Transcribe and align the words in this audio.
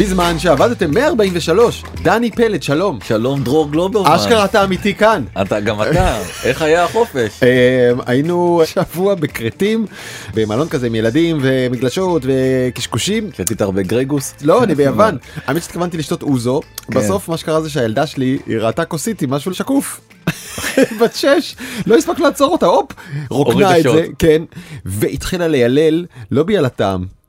בזמן 0.00 0.38
שעבדתם 0.38 0.90
143, 0.90 1.84
דני 2.02 2.30
פלד, 2.30 2.62
שלום. 2.62 2.98
שלום 3.04 3.42
דרור 3.42 3.70
גלוברמן. 3.70 4.10
אשכרה 4.10 4.44
אתה 4.44 4.64
אמיתי 4.64 4.94
כאן. 4.94 5.24
אתה 5.42 5.60
גם 5.60 5.82
אתה, 5.82 6.18
איך 6.44 6.62
היה 6.62 6.84
החופש? 6.84 7.30
אה, 7.42 7.90
היינו 8.06 8.62
שבוע 8.64 9.14
בכרתים, 9.14 9.86
במלון 10.34 10.68
כזה 10.68 10.86
עם 10.86 10.94
ילדים 10.94 11.38
ומגלשות 11.42 12.22
וקשקושים. 12.24 13.30
שתית 13.36 13.60
הרבה 13.60 13.82
גרגוס? 13.82 14.34
לא, 14.42 14.64
אני 14.64 14.74
ביוון. 14.80 15.16
האמת 15.46 15.62
שהתכוונתי 15.62 15.98
לשתות 15.98 16.22
אוזו, 16.22 16.60
בסוף 16.88 17.28
מה 17.28 17.36
שקרה 17.36 17.60
זה 17.60 17.70
שהילדה 17.70 18.06
שלי 18.06 18.38
היא 18.46 18.58
ראתה 18.58 18.84
כוסית 18.84 19.22
עם 19.22 19.30
משהו 19.30 19.54
שקוף. 19.54 20.00
בת 21.00 21.14
שש, 21.14 21.56
לא 21.86 21.96
הספק 21.96 22.18
לעצור 22.18 22.52
אותה, 22.52 22.66
הופ, 22.66 22.92
רוקנה 23.30 23.78
את 23.78 23.82
זה, 23.82 24.04
כן, 24.18 24.42
והתחילה 24.84 25.48
לילל, 25.48 26.06
לא 26.30 26.42
בגלל 26.42 26.64
הטעם. 26.64 27.19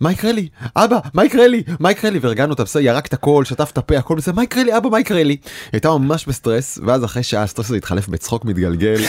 מה 0.00 0.12
יקרה 0.12 0.32
לי? 0.32 0.48
אבא, 0.76 0.98
מה 1.14 1.24
יקרה 1.24 1.46
לי? 1.46 1.62
מה 1.80 1.90
יקרה 1.90 2.10
לי? 2.10 2.18
והרגענו 2.18 2.52
אותה, 2.52 2.64
בסדר, 2.64 2.82
ירק 2.82 3.06
את 3.06 3.12
הכל, 3.12 3.44
שטף 3.44 3.70
את 3.72 3.78
הפה, 3.78 3.98
הכל 3.98 4.14
בסדר, 4.14 4.34
מה 4.34 4.42
יקרה 4.42 4.62
לי? 4.62 4.76
אבא, 4.76 4.88
מה 4.90 5.00
יקרה 5.00 5.22
לי? 5.22 5.32
היא 5.32 5.38
הייתה 5.72 5.90
ממש 5.90 6.26
בסטרס, 6.26 6.78
ואז 6.86 7.04
אחרי 7.04 7.22
שעה 7.22 7.42
הסטרס 7.42 7.66
הזה 7.66 7.76
התחלף 7.76 8.08
בצחוק 8.08 8.44
מתגלגל. 8.44 9.00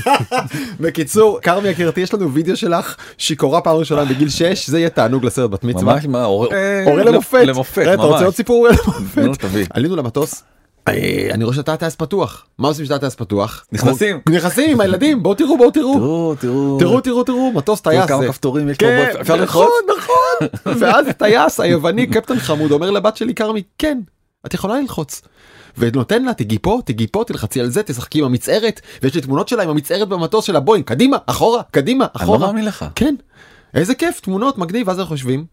בקיצור, 0.80 1.38
כרמי 1.42 1.68
יקירתי, 1.68 2.00
יש 2.00 2.14
לנו 2.14 2.32
וידאו 2.32 2.56
שלך 2.56 2.96
שיכורה 3.18 3.60
פעם 3.60 3.76
ראשונה 3.76 4.04
בגיל 4.04 4.28
6, 4.28 4.70
זה 4.70 4.78
יהיה 4.78 4.90
תענוג 4.90 5.24
לסרט 5.24 5.50
בת 5.50 5.64
מצווה. 5.64 5.94
ממש, 5.94 6.06
מה, 6.06 6.24
הורה 6.24 6.48
הורה 6.84 7.04
למופת. 7.04 7.46
למופת, 7.46 7.78
רגע, 7.78 7.94
אתה 7.94 8.02
רוצה 8.02 8.14
ממש. 8.14 8.24
עוד 8.24 8.34
סיפור. 8.34 8.68
עלינו 9.70 9.96
למטוס. 9.96 10.42
אה, 10.88 11.28
אני 11.30 11.44
רואה 11.44 11.56
שאתה 11.56 11.76
טייס 11.76 11.94
פתוח 11.94 12.46
מה 12.58 12.68
עושים 12.68 12.84
שאתה 12.84 12.98
טייס 12.98 13.14
פתוח 13.14 13.66
נכנסים. 13.72 14.20
נכנסים 14.28 14.70
עם 14.70 14.80
הילדים 14.80 15.22
בואו 15.22 15.34
תראו 15.34 15.56
בואו 15.58 15.70
תראו 15.70 15.94
תראו, 16.40 16.78
תראו. 16.78 17.00
תראו 17.00 17.24
תראו 17.24 17.52
מטוס 17.52 17.80
טייס 17.80 18.06
כמה. 18.06 18.26
כפתורים 18.26 18.68
יש 18.68 18.76
פה, 18.76 18.84
כן, 18.84 19.08
בוא, 19.12 19.20
אפשר 19.20 19.36
ללחוץ? 19.36 19.68
נכון 19.98 20.48
נכון 20.48 20.78
ואז 20.80 21.06
טייס 21.18 21.60
היווני 21.60 22.06
קפטן 22.06 22.38
חמוד 22.38 22.70
אומר 22.70 22.90
לבת 22.90 23.16
שלי 23.16 23.34
כרמי 23.34 23.62
כן 23.78 23.98
את 24.46 24.54
יכולה 24.54 24.80
ללחוץ. 24.80 25.22
ונותן 25.78 26.24
לה 26.24 26.34
תגיעי 26.34 26.58
פה 26.58 26.78
תגיעי 26.84 27.08
פה 27.12 27.24
תלחצי 27.26 27.60
על 27.60 27.70
זה 27.70 27.82
תשחקי 27.82 28.18
עם 28.18 28.24
המצערת 28.24 28.80
ויש 29.02 29.14
לי 29.14 29.20
תמונות 29.20 29.48
שלה 29.48 29.62
עם 29.62 29.68
המצערת 29.68 30.08
במטוס 30.08 30.44
של 30.44 30.56
הבוינג 30.56 30.84
קדימה 30.84 31.16
אחורה 31.26 31.62
קדימה 31.70 32.04
אני 32.04 32.10
לא 32.20 32.24
אחורה 32.24 32.38
מאמין 32.46 32.64
לך. 32.64 32.84
כן. 32.94 33.14
איזה 33.74 33.94
כיף 33.94 34.20
תמונות 34.20 34.58
מגניב 34.58 34.88
ואז 34.88 35.00
אנחנו 35.00 35.14
יושבים 35.14 35.44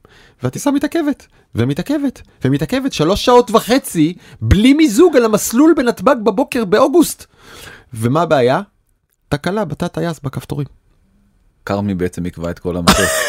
והטיסה 0.44 0.72
מתעכבת 0.72 1.28
ומתעכבת 1.56 2.22
ומתעכבת 2.46 2.94
שלוש 2.94 3.26
שעות 3.26 3.52
וחצי 3.52 4.14
בלי 4.42 4.74
מיזוג 4.74 5.18
על 5.18 5.26
המסלול 5.26 5.74
בנתב"ג 5.78 6.16
בבוקר 6.24 6.66
באוגוסט. 6.66 7.26
ומה 7.94 8.22
הבעיה? 8.22 8.62
תקלה 9.30 9.66
בתא 9.66 9.88
טייס 9.88 10.20
בכפתורים. 10.24 10.68
כרמי 11.66 11.94
בעצם 11.94 12.26
יקבע 12.26 12.50
את 12.50 12.60
כל 12.60 12.78
המטוס. 12.78 13.12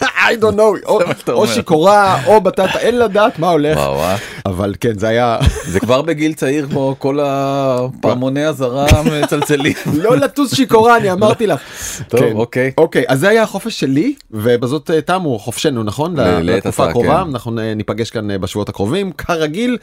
I 0.00 0.40
don't 0.40 0.56
know 0.56 0.88
או. 1.28 1.46
שיכורה 1.46 2.24
או 2.26 2.40
בטטה 2.40 2.78
אין 2.78 2.98
לדעת 2.98 3.38
מה 3.38 3.50
הולך 3.50 3.78
וואו. 3.78 4.16
אבל 4.48 4.74
כן 4.80 4.98
זה 4.98 5.08
היה 5.08 5.38
זה 5.64 5.80
כבר 5.80 6.02
בגיל 6.02 6.32
צעיר 6.32 6.66
כמו 6.70 6.96
כל 6.98 7.18
הפעמוני 7.22 8.44
הזרה 8.44 8.86
מצלצלים. 9.02 9.72
לא 10.02 10.16
לטוס 10.16 10.54
שיכורה 10.54 10.96
אני 10.96 11.12
אמרתי 11.12 11.46
לך. 11.46 11.60
טוב, 12.08 12.20
כן. 12.20 12.32
אוקיי. 12.34 12.72
אוקיי 12.78 13.04
אז 13.08 13.20
זה 13.20 13.28
היה 13.28 13.42
החופש 13.42 13.80
שלי 13.80 14.14
ובזאת 14.30 14.90
אה, 14.90 15.00
תמו 15.00 15.38
חופשנו 15.38 15.82
נכון 15.82 16.14
לתקופה 16.18 16.88
הקרובה 16.88 17.22
כן. 17.24 17.30
אנחנו 17.30 17.50
נ- 17.50 17.58
ניפגש 17.76 18.10
כאן 18.10 18.30
אה, 18.30 18.38
בשבועות 18.38 18.68
הקרובים 18.68 19.12
כרגיל 19.12 19.76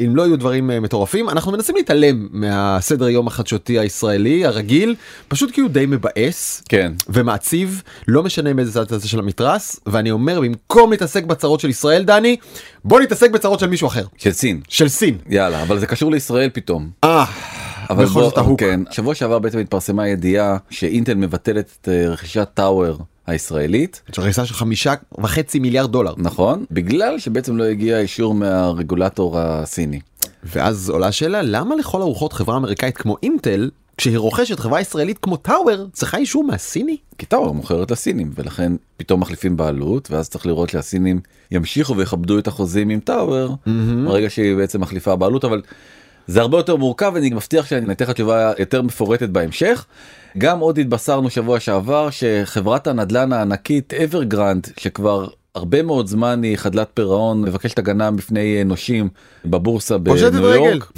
אם 0.00 0.16
לא 0.16 0.22
יהיו 0.22 0.38
דברים 0.38 0.70
אה, 0.70 0.80
מטורפים 0.80 1.28
אנחנו 1.28 1.52
מנסים 1.52 1.76
להתעלם 1.76 2.28
מהסדר 2.30 3.08
יום 3.08 3.26
החדשותי 3.26 3.78
הישראלי 3.78 4.46
הרגיל 4.46 4.94
פשוט 5.28 5.50
כי 5.50 5.60
הוא 5.60 5.70
די 5.70 5.86
מבאס. 5.86 6.62
כן. 6.68 6.92
ומעציב 7.08 7.82
לא 8.08 8.22
משנה 8.22 8.52
מאיזה 8.52 8.72
צד 8.72 8.94
אתה 8.96 9.08
של 9.08 9.18
המתרס 9.18 9.80
ואני 9.86 10.10
אומר 10.10 10.40
במקום 10.40 10.90
להתעסק 10.90 11.24
בצרות 11.24 11.60
של 11.60 11.68
ישראל 11.70 12.04
דני 12.04 12.36
בוא 12.88 13.00
נתעסק 13.00 13.30
בצרות 13.30 13.60
של 13.60 13.66
מישהו 13.66 13.88
אחר 13.88 14.06
של 14.16 14.32
סין. 14.32 14.60
של 14.68 14.88
סין. 14.88 15.18
יאללה, 15.28 15.62
אבל 15.62 15.78
זה 15.78 15.86
קשור 15.86 16.10
לישראל 16.10 16.50
פתאום. 16.52 16.90
אה, 17.04 17.24
אבל 17.90 18.04
בכל 18.04 18.22
זאת 18.22 18.38
ההוק. 18.38 18.60
כן, 18.60 18.80
שבוע 18.90 19.14
שעבר 19.14 19.38
בעצם 19.38 19.58
התפרסמה 19.58 20.08
ידיעה 20.08 20.56
שאינטל 20.70 21.14
מבטלת 21.14 21.76
את 21.80 21.88
אה, 21.88 22.08
רכישת 22.08 22.48
טאוור 22.54 22.98
הישראלית, 23.26 24.02
ריסה 24.18 24.46
של 24.46 24.54
חמישה 24.54 24.94
וחצי 25.18 25.58
מיליארד 25.58 25.92
דולר 25.92 26.14
נכון? 26.16 26.64
בגלל 26.70 27.18
שבעצם 27.18 27.56
לא 27.56 27.64
הגיע 27.64 28.00
אישור 28.00 28.34
מהרגולטור 28.34 29.38
הסיני. 29.38 30.00
ואז 30.44 30.90
עולה 30.90 31.06
השאלה 31.06 31.42
למה 31.42 31.76
לכל 31.76 32.00
הרוחות 32.00 32.32
חברה 32.32 32.56
אמריקאית 32.56 32.96
כמו 32.96 33.16
אינטל 33.22 33.70
כשהיא 33.98 34.18
רוכשת 34.18 34.60
חברה 34.60 34.80
ישראלית 34.80 35.18
כמו 35.18 35.36
טאוור 35.36 35.86
צריכה 35.92 36.16
אישור 36.16 36.44
מהסיני? 36.44 36.96
כי 37.18 37.26
טאוור 37.26 37.54
מוכרת 37.54 37.90
לסינים 37.90 38.30
ולכן 38.34 38.72
פתאום 38.96 39.20
מחליפים 39.20 39.56
בעלות 39.56 40.10
ואז 40.10 40.28
צריך 40.28 40.46
לראות 40.46 40.70
שהסינים 40.70 41.20
ימשיכו 41.50 41.96
ויכבדו 41.96 42.38
את 42.38 42.46
החוזים 42.46 42.90
עם 42.90 43.00
טאוור 43.00 43.56
ברגע 44.06 44.30
שהיא 44.30 44.56
בעצם 44.56 44.80
מחליפה 44.80 45.16
בעלות 45.16 45.44
אבל 45.44 45.62
זה 46.26 46.40
הרבה 46.40 46.58
יותר 46.58 46.76
מורכב 46.76 47.10
ואני 47.14 47.30
מבטיח 47.30 47.66
שאני 47.66 47.92
אתן 47.92 48.04
לך 48.04 48.10
תשובה 48.10 48.52
יותר 48.58 48.82
מפורטת 48.82 49.28
בהמשך. 49.28 49.86
גם 50.38 50.58
עוד 50.58 50.78
התבשרנו 50.78 51.30
שבוע 51.30 51.60
שעבר 51.60 52.08
שחברת 52.10 52.86
הנדל"ן 52.86 53.32
הענקית 53.32 53.94
אברגרנד 53.94 54.66
שכבר 54.76 55.28
הרבה 55.54 55.82
מאוד 55.82 56.06
זמן 56.06 56.42
היא 56.42 56.56
חדלת 56.56 56.88
פירעון 56.94 57.42
מבקשת 57.42 57.78
הגנה 57.78 58.10
בפני 58.10 58.64
נושים 58.64 59.08
בבורסה 59.44 59.98
בניו. 59.98 60.16
יורק 60.54 60.92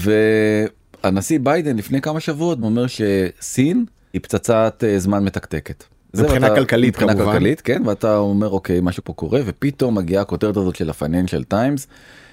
והנשיא 1.04 1.38
ביידן 1.42 1.76
לפני 1.76 2.00
כמה 2.00 2.20
שבועות 2.20 2.58
אומר 2.62 2.84
שסין 2.86 3.84
היא 4.12 4.20
פצצת 4.22 4.84
אה, 4.86 4.98
זמן 4.98 5.24
מתקתקת. 5.24 5.84
מבחינה 6.14 6.46
ואתה- 6.46 6.54
כלכלית, 6.60 6.88
מבחינה 6.94 7.14
כמובן. 7.14 7.32
כלכלית 7.32 7.60
כן 7.60 7.82
ואתה 7.86 8.16
אומר 8.16 8.48
אוקיי 8.48 8.78
משהו 8.82 9.04
פה 9.04 9.12
קורה 9.12 9.40
ופתאום 9.46 9.94
מגיעה 9.98 10.22
הכותרת 10.22 10.56
הזאת 10.56 10.76
של 10.76 10.90
הפייננשל 10.90 11.44
טיימס 11.44 11.86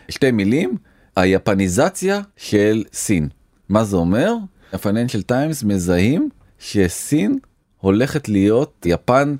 שתי 0.09 0.31
מילים 0.31 0.77
היפניזציה 1.15 2.21
של 2.37 2.83
סין 2.93 3.27
מה 3.69 3.83
זה 3.83 3.95
אומר 3.97 4.33
הפייננשל 4.73 5.21
טיימס 5.21 5.63
מזהים 5.63 6.29
שסין 6.59 7.39
הולכת 7.77 8.29
להיות 8.29 8.85
יפן 8.85 9.35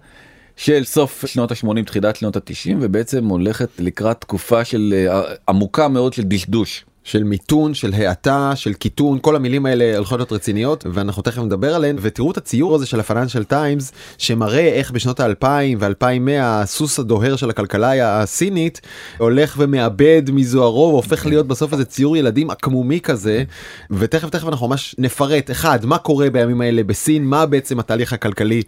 של 0.56 0.84
סוף 0.84 1.26
שנות 1.26 1.52
ה-80 1.52 1.84
תחילת 1.86 2.16
שנות 2.16 2.36
ה-90 2.36 2.76
ובעצם 2.82 3.26
הולכת 3.26 3.70
לקראת 3.80 4.22
תקופה 4.22 4.66
של 4.66 4.94
אה, 5.09 5.22
עמוקה 5.50 5.88
מאוד 5.88 6.14
של 6.14 6.24
דשדוש. 6.24 6.86
של 7.07 7.23
מיתון, 7.23 7.73
של 7.73 7.94
האטה, 7.94 8.51
של 8.56 8.73
קיטון, 8.73 9.19
כל 9.22 9.35
המילים 9.35 9.66
האלה 9.66 9.97
הולכות 9.97 10.19
להיות 10.19 10.31
רציניות 10.31 10.85
ואנחנו 10.94 11.22
תכף 11.22 11.41
נדבר 11.41 11.75
עליהן 11.75 11.95
ותראו 12.01 12.31
את 12.31 12.38
הציור 12.38 12.75
הזה 12.75 12.85
של 12.85 13.00
הפיננשל 13.00 13.44
טיימס 13.44 13.91
שמראה 14.18 14.68
איך 14.68 14.91
בשנות 14.91 15.19
האלפיים 15.19 15.78
ואלפיים 15.81 16.25
מאה 16.25 16.62
הסוס 16.62 17.00
הדוהר 17.00 17.35
של 17.35 17.50
הכלכלה 17.50 18.22
הסינית 18.22 18.81
הולך 19.17 19.56
ומאבד 19.57 20.22
מזוהרו 20.31 20.90
והופך 20.91 21.25
להיות 21.25 21.47
בסוף 21.47 21.73
איזה 21.73 21.85
ציור 21.85 22.17
ילדים 22.17 22.50
עקמומי 22.50 23.00
כזה 23.00 23.44
ותכף 23.91 24.29
תכף 24.29 24.47
אנחנו 24.47 24.67
ממש 24.67 24.96
נפרט 24.97 25.51
אחד 25.51 25.85
מה 25.85 25.97
קורה 25.97 26.29
בימים 26.29 26.62
האלה 26.62 26.84
בסין 26.84 27.25
מה 27.25 27.46
בעצם 27.46 27.79
התהליך 27.79 28.13
הכלכלי 28.13 28.62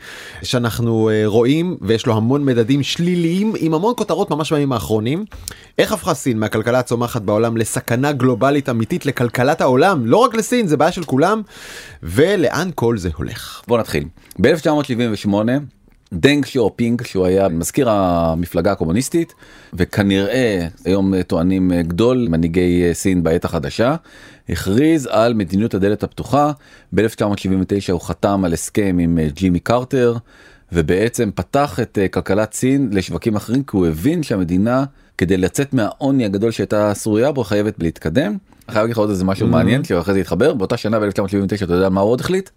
שאנחנו 0.44 1.10
אה, 1.10 1.22
רואים 1.26 1.78
ויש 1.82 2.06
לו 2.06 2.16
המון 2.18 2.46
מדדים 2.46 2.84
שליליים 2.84 3.54
עם 3.58 3.74
המון 3.74 3.94
כותרות 3.98 4.30
ממש 4.30 4.54
בימים 4.54 4.72
האחרונים. 4.72 5.26
איך 5.78 5.92
הפכה 5.92 6.14
סין 6.14 6.40
מהכלכלה 6.40 6.80
הצומחת 6.80 7.22
בעולם 7.22 7.58
לסכנה 7.58 8.12
גלובלית 8.12 8.29
אמיתית 8.70 9.06
לכלכלת 9.06 9.62
העולם 9.62 10.06
לא 10.06 10.18
רק 10.18 10.36
לסין 10.36 10.68
זה 10.68 10.78
בעיה 10.78 10.92
של 10.92 11.04
כולם 11.04 11.42
ולאן 12.04 12.70
כל 12.76 12.98
זה 12.98 13.10
הולך. 13.16 13.62
בוא 13.68 13.78
נתחיל. 13.78 14.04
ב-1978 14.42 15.34
דנג 16.14 16.46
שואופינג 16.46 17.04
שהוא 17.04 17.26
היה 17.26 17.50
מזכיר 17.50 17.90
המפלגה 17.90 18.72
הקומוניסטית 18.72 19.34
וכנראה 19.74 20.68
היום 20.86 21.22
טוענים 21.22 21.72
גדול 21.82 22.28
מנהיגי 22.30 22.90
סין 22.94 23.24
בעת 23.24 23.46
החדשה 23.46 23.96
הכריז 24.50 25.10
על 25.12 25.34
מדיניות 25.34 25.74
הדלת 25.74 26.04
הפתוחה 26.04 26.52
ב-1979 26.94 27.92
הוא 27.92 28.02
חתם 28.02 28.46
על 28.46 28.54
הסכם 28.54 28.98
עם 29.00 29.20
ג'ימי 29.34 29.60
קרטר 29.60 30.18
ובעצם 30.72 31.30
פתח 31.36 31.80
את 31.80 31.98
כלכלת 32.12 32.54
סין 32.54 32.90
לשווקים 32.92 33.36
אחרים 33.36 33.64
כי 33.64 33.78
הוא 33.78 33.88
הבין 33.88 34.24
שהמדינה 34.24 34.84
כדי 35.20 35.38
לצאת 35.38 35.74
מהעוני 35.74 36.26
הגדול 36.26 36.52
שהייתה 36.52 36.96
שרויה 36.96 37.32
בו 37.32 37.44
חייבת 37.44 37.74
להתקדם. 37.80 38.26
אני 38.32 38.74
חייב 38.74 38.78
להגיד 38.78 38.92
לך 38.92 38.98
עוד 38.98 39.10
איזה 39.10 39.26
משהו 39.26 39.48
מעניין 39.48 39.84
כי 39.84 40.00
אחרי 40.00 40.14
זה 40.14 40.20
התחבר 40.20 40.54
באותה 40.54 40.78
שנה 40.78 41.00
ב-1979 41.00 41.64
אתה 41.64 41.74
יודע 41.74 41.90
מה 41.90 42.02
הוא 42.02 42.12
עוד 42.12 42.20
החליט? 42.20 42.50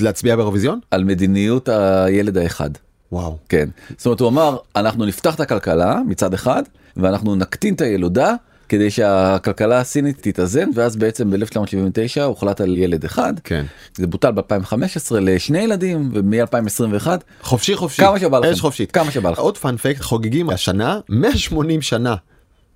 להצביע 0.00 0.36
באירוויזיון? 0.36 0.80
על 0.90 1.04
מדיניות 1.04 1.68
הילד 1.68 2.38
האחד. 2.38 2.70
וואו. 3.12 3.36
כן. 3.48 3.68
זאת 3.96 4.06
אומרת 4.06 4.20
הוא 4.20 4.28
אמר 4.28 4.56
אנחנו 4.76 5.06
נפתח 5.06 5.34
את 5.34 5.40
הכלכלה 5.40 6.00
מצד 6.06 6.34
אחד 6.34 6.62
ואנחנו 6.96 7.36
נקטין 7.36 7.74
את 7.74 7.80
הילודה 7.80 8.34
כדי 8.68 8.90
שהכלכלה 8.90 9.78
הסינית 9.78 10.16
תתאזן 10.20 10.70
ואז 10.74 10.96
בעצם 10.96 11.30
ב-1979 11.30 12.20
הוחלט 12.22 12.60
על 12.60 12.78
ילד 12.78 13.04
אחד. 13.04 13.34
כן. 13.44 13.64
זה 13.96 14.06
בוטל 14.06 14.30
ב-2015 14.30 15.14
לשני 15.20 15.58
ילדים 15.58 16.10
ומ-2021 16.14 17.06
חופשי 17.42 17.76
חופשי. 17.76 18.02
כמה 18.02 18.20
שבא 18.20 18.38
לכם. 18.38 18.56
חופשית. 18.56 18.92
כמה 18.92 19.10
שבא 19.10 19.30
לכם. 19.30 19.42
עוד 19.42 19.58
פאנפקט 19.58 20.00
חוגגים 20.00 20.50
השנה 20.50 21.00
180 21.08 21.82
שנה 21.82 22.14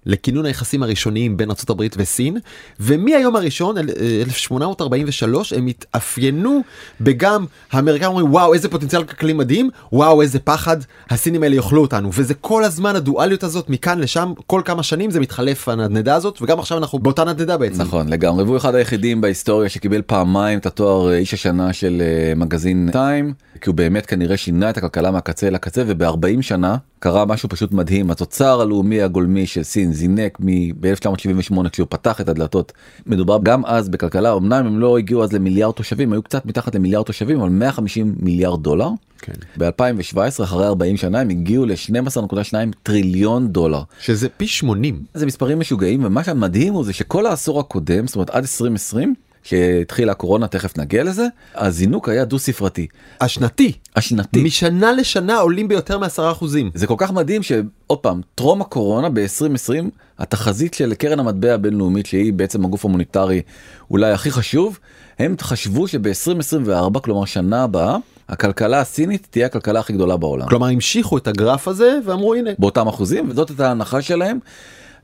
לכינון 0.08 0.46
היחסים 0.46 0.82
הראשוניים 0.82 1.36
בין 1.36 1.50
ארה"ב 1.50 1.82
וסין, 1.96 2.36
ומהיום 2.80 3.36
הראשון, 3.36 3.78
אל- 3.78 3.88
1843, 4.20 5.52
הם 5.52 5.66
התאפיינו 5.66 6.60
בגם, 7.00 7.44
האמריקאים 7.72 8.10
אומרים 8.10 8.32
וואו 8.32 8.54
איזה 8.54 8.68
פוטנציאל 8.68 9.04
כלכלי 9.04 9.32
מדהים, 9.32 9.70
וואו 9.92 10.22
איזה 10.22 10.38
פחד, 10.38 10.76
הסינים 11.10 11.42
האלה 11.42 11.56
יאכלו 11.56 11.82
אותנו, 11.82 12.10
וזה 12.12 12.34
כל 12.34 12.64
הזמן 12.64 12.96
הדואליות 12.96 13.42
הזאת 13.42 13.70
מכאן 13.70 13.98
לשם, 13.98 14.32
כל 14.46 14.62
כמה 14.64 14.82
שנים 14.82 15.10
זה 15.10 15.20
מתחלף 15.20 15.68
הנדנדה 15.68 16.14
הזאת, 16.14 16.42
וגם 16.42 16.58
עכשיו 16.58 16.78
אנחנו 16.78 16.98
באותה 16.98 17.24
נדנדה 17.24 17.56
בעצם. 17.56 17.82
נכון 17.82 18.08
לגמרי 18.08 18.44
והוא 18.44 18.56
אחד 18.56 18.74
היחידים 18.74 19.20
בהיסטוריה 19.20 19.68
שקיבל 19.68 20.02
פעמיים 20.06 20.58
את 20.58 20.66
התואר 20.66 21.10
אה, 21.10 21.16
איש 21.16 21.34
השנה 21.34 21.72
של 21.72 22.02
אה, 22.04 22.34
מגזין 22.36 22.88
טיים 22.92 23.32
כי 23.60 23.70
הוא 23.70 23.74
באמת 23.74 24.06
כנראה 24.06 24.36
שינה 24.36 24.70
את 24.70 24.76
הכלכלה 24.76 25.10
מהקצה 25.10 25.50
לקצה 25.50 25.82
וב-40 25.86 26.42
שנה 26.42 26.76
קרה 26.98 27.24
משהו 27.24 27.48
פשוט 27.48 27.72
מדהים 27.72 28.10
התוצר 28.10 28.60
הלאומי 28.60 29.02
הגולמי 29.02 29.46
של 29.46 29.62
סין 29.62 29.92
זינק 29.92 30.38
ב-1978 30.80 31.68
כשהוא 31.68 31.86
פתח 31.90 32.20
את 32.20 32.28
הדלתות 32.28 32.72
מדובר 33.06 33.38
גם 33.42 33.66
אז 33.66 33.88
בכלכלה 33.88 34.34
אמנם 34.36 34.66
הם 34.66 34.80
לא 34.80 34.98
הגיעו 34.98 35.24
אז 35.24 35.32
למיליארד 35.32 35.74
תושבים 35.74 36.12
היו 36.12 36.22
קצת 36.22 36.46
מתחת 36.46 36.74
למיליארד 36.74 37.04
תושבים 37.04 37.40
אבל 37.40 37.48
150 37.48 38.14
מיליארד 38.18 38.62
דולר. 38.62 38.88
כן. 39.18 39.32
ב-2017 39.58 40.44
אחרי 40.44 40.66
40 40.66 40.96
שנה 40.96 41.20
הם 41.20 41.28
הגיעו 41.28 41.66
ל-12.2 41.66 42.54
טריליון 42.82 43.48
דולר. 43.48 43.82
שזה 44.00 44.28
פי 44.28 44.46
80. 44.46 45.02
זה 45.14 45.26
מספרים 45.26 45.60
משוגעים 45.60 46.04
ומה 46.04 46.24
שמדהים 46.24 46.74
הוא 46.74 46.84
זה 46.84 46.92
שכל 46.92 47.26
העשור 47.26 47.60
הקודם 47.60 48.06
זאת 48.06 48.16
אומרת 48.16 48.30
עד 48.30 48.42
2020 48.42 49.14
שהתחילה 49.48 50.12
הקורונה 50.12 50.46
תכף 50.46 50.78
נגיע 50.78 51.04
לזה 51.04 51.26
הזינוק 51.54 52.08
היה 52.08 52.24
דו 52.24 52.38
ספרתי 52.38 52.86
השנתי, 53.20 53.72
השנתי 53.96 54.42
משנה 54.42 54.92
לשנה 54.92 55.38
עולים 55.38 55.68
ביותר 55.68 55.98
מעשרה 55.98 56.32
אחוזים. 56.32 56.70
זה 56.74 56.86
כל 56.86 56.94
כך 56.98 57.12
מדהים 57.12 57.42
שעוד 57.42 57.98
פעם 57.98 58.20
טרום 58.34 58.60
הקורונה 58.60 59.08
ב-2020 59.08 59.84
התחזית 60.18 60.74
של 60.74 60.94
קרן 60.94 61.20
המטבע 61.20 61.54
הבינלאומית 61.54 62.06
שהיא 62.06 62.32
בעצם 62.32 62.64
הגוף 62.64 62.84
המוניטרי 62.84 63.42
אולי 63.90 64.12
הכי 64.12 64.30
חשוב 64.30 64.78
הם 65.18 65.34
חשבו 65.40 65.88
שב-2024 65.88 67.00
כלומר 67.00 67.24
שנה 67.24 67.62
הבאה 67.62 67.96
הכלכלה 68.28 68.80
הסינית 68.80 69.26
תהיה 69.30 69.46
הכלכלה 69.46 69.80
הכי 69.80 69.92
גדולה 69.92 70.16
בעולם. 70.16 70.48
כלומר 70.48 70.66
המשיכו 70.66 71.18
את 71.18 71.28
הגרף 71.28 71.68
הזה 71.68 71.98
ואמרו 72.06 72.34
הנה 72.34 72.50
באותם 72.58 72.88
אחוזים 72.88 73.30
וזאת 73.30 73.48
הייתה 73.48 73.68
ההנחה 73.68 74.02
שלהם. 74.02 74.38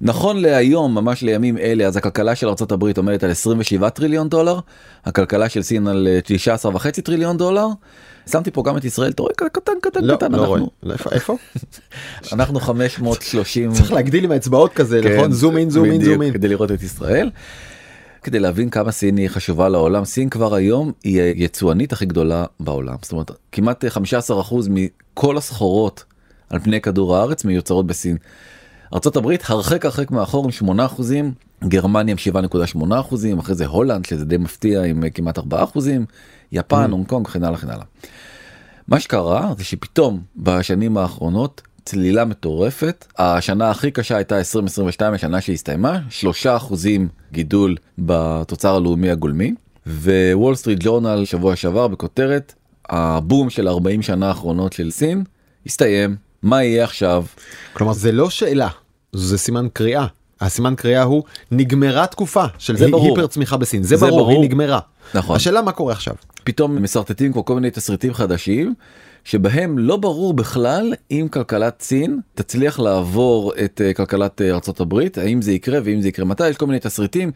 נכון 0.00 0.40
להיום 0.40 0.94
ממש 0.94 1.22
לימים 1.22 1.58
אלה 1.58 1.86
אז 1.86 1.96
הכלכלה 1.96 2.34
של 2.34 2.48
ארה"ב 2.48 2.84
עומדת 2.96 3.24
על 3.24 3.30
27 3.30 3.88
טריליון 3.88 4.28
דולר 4.28 4.58
הכלכלה 5.04 5.48
של 5.48 5.62
סין 5.62 5.86
על 5.86 6.08
אה, 6.10 6.20
19 6.24 6.74
וחצי 6.74 7.02
טריליון 7.02 7.36
דולר. 7.36 7.66
שמתי 8.30 8.50
פה 8.50 8.62
גם 8.62 8.76
את 8.76 8.84
ישראל 8.84 9.10
אתה 9.10 9.22
רואה 9.22 9.34
קטן 9.34 9.72
קטן 9.82 10.04
לא, 10.04 10.16
קטן 10.16 10.32
לא. 10.32 10.40
אנחנו, 10.40 10.70
לא, 10.82 10.92
איפה? 10.92 11.10
איפה? 11.10 11.36
אנחנו 12.32 12.60
530 12.60 13.72
צריך 13.72 13.92
להגדיל 13.92 14.24
עם 14.24 14.30
האצבעות 14.30 14.72
כזה, 14.72 15.00
כן, 15.02 15.16
נכון? 15.16 15.32
זום 15.32 15.56
אין, 15.56 15.70
זום 15.70 15.84
אין, 15.84 16.04
זום 16.04 16.22
אין. 16.22 16.32
כדי 16.32 16.48
לראות 16.48 16.72
את 16.72 16.82
ישראל. 16.82 17.30
כדי 18.22 18.38
להבין 18.38 18.70
כמה 18.70 18.92
סין 18.92 19.16
היא 19.16 19.28
חשובה 19.28 19.68
לעולם 19.68 20.04
סין 20.04 20.28
כבר 20.28 20.54
היום 20.54 20.92
היא 21.04 21.20
היצואנית 21.22 21.92
הכי 21.92 22.06
גדולה 22.06 22.44
בעולם 22.60 22.96
זאת 23.02 23.12
אומרת 23.12 23.30
כמעט 23.52 23.84
15% 23.84 24.54
מכל 24.70 25.36
הסחורות 25.36 26.04
על 26.50 26.58
פני 26.58 26.80
כדור 26.80 27.16
הארץ 27.16 27.44
מיוצרות 27.44 27.86
בסין. 27.86 28.16
ארה"ב 28.94 29.28
הרחק 29.48 29.84
הרחק 29.84 30.10
מאחור 30.10 30.44
עם 30.44 30.50
8 30.50 30.86
אחוזים 30.86 31.32
גרמניה 31.64 32.14
עם 32.24 32.34
7.8 32.34 33.00
אחוזים 33.00 33.38
אחרי 33.38 33.54
זה 33.54 33.66
הולנד 33.66 34.04
שזה 34.04 34.24
די 34.24 34.36
מפתיע 34.36 34.82
עם 34.82 35.04
כמעט 35.14 35.38
4 35.38 35.64
אחוזים 35.64 36.06
יפן 36.52 36.90
הונג 36.90 37.06
קונג 37.06 37.26
וכן 37.26 37.44
הלאה 37.44 37.58
וכן 37.58 37.70
הלאה. 37.70 37.84
מה 38.88 39.00
שקרה 39.00 39.52
זה 39.58 39.64
שפתאום 39.64 40.20
בשנים 40.36 40.96
האחרונות 40.96 41.62
צלילה 41.84 42.24
מטורפת. 42.24 43.06
השנה 43.18 43.70
הכי 43.70 43.90
קשה 43.90 44.16
הייתה 44.16 44.38
2022 44.38 45.14
השנה 45.14 45.40
שהסתיימה 45.40 46.00
3 46.10 46.46
אחוזים 46.46 47.08
גידול 47.32 47.76
בתוצר 47.98 48.76
הלאומי 48.76 49.10
הגולמי. 49.10 49.54
ווול 49.86 50.54
סטריט 50.54 50.78
ג'ורנל 50.82 51.24
שבוע 51.24 51.56
שעבר 51.56 51.88
בכותרת 51.88 52.54
הבום 52.88 53.50
של 53.50 53.68
40 53.68 54.02
שנה 54.02 54.28
האחרונות 54.28 54.72
של 54.72 54.90
סין 54.90 55.24
הסתיים. 55.66 56.16
מה 56.42 56.64
יהיה 56.64 56.84
עכשיו? 56.84 57.24
כלומר 57.72 57.92
זה 57.92 58.12
לא 58.12 58.30
שאלה, 58.30 58.68
זה 59.14 59.38
סימן 59.38 59.66
קריאה. 59.72 60.06
הסימן 60.40 60.74
קריאה 60.74 61.02
הוא 61.02 61.22
נגמרה 61.50 62.06
תקופה 62.06 62.44
של 62.58 62.76
זה 62.76 62.88
ברור. 62.88 63.06
היפר 63.06 63.26
צמיחה 63.26 63.56
בסין, 63.56 63.82
זה, 63.82 63.96
זה 63.96 64.06
ברור, 64.06 64.18
ברור. 64.18 64.30
היא 64.30 64.40
נגמרה. 64.40 64.78
נכון. 65.14 65.36
השאלה 65.36 65.62
מה 65.62 65.72
קורה 65.72 65.92
עכשיו. 65.92 66.14
פתאום 66.44 66.82
משרטטים 66.82 67.32
כבר 67.32 67.42
כל 67.42 67.54
מיני 67.54 67.70
תסריטים 67.70 68.14
חדשים 68.14 68.74
שבהם 69.24 69.78
לא 69.78 69.96
ברור 69.96 70.34
בכלל 70.34 70.94
אם 71.10 71.26
כלכלת 71.30 71.82
סין 71.82 72.20
תצליח 72.34 72.80
לעבור 72.80 73.52
את 73.64 73.80
אה, 73.84 73.94
כלכלת 73.94 74.40
אה, 74.40 74.50
ארצות 74.50 74.80
הברית 74.80 75.18
האם 75.18 75.42
זה 75.42 75.52
יקרה 75.52 75.78
ואם 75.84 76.00
זה 76.00 76.08
יקרה 76.08 76.24
מתי 76.24 76.48
יש 76.48 76.56
כל 76.56 76.66
מיני 76.66 76.80
תסריטים. 76.80 77.30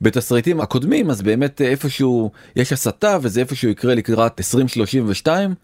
בתסריטים 0.00 0.60
הקודמים 0.60 1.10
אז 1.10 1.22
באמת 1.22 1.60
אה, 1.62 1.66
איפשהו 1.68 2.30
יש 2.56 2.72
הסתה 2.72 3.18
וזה 3.22 3.40
איפשהו 3.40 3.68
יקרה 3.68 3.94
לקראת 3.94 4.32
2032 4.38 5.54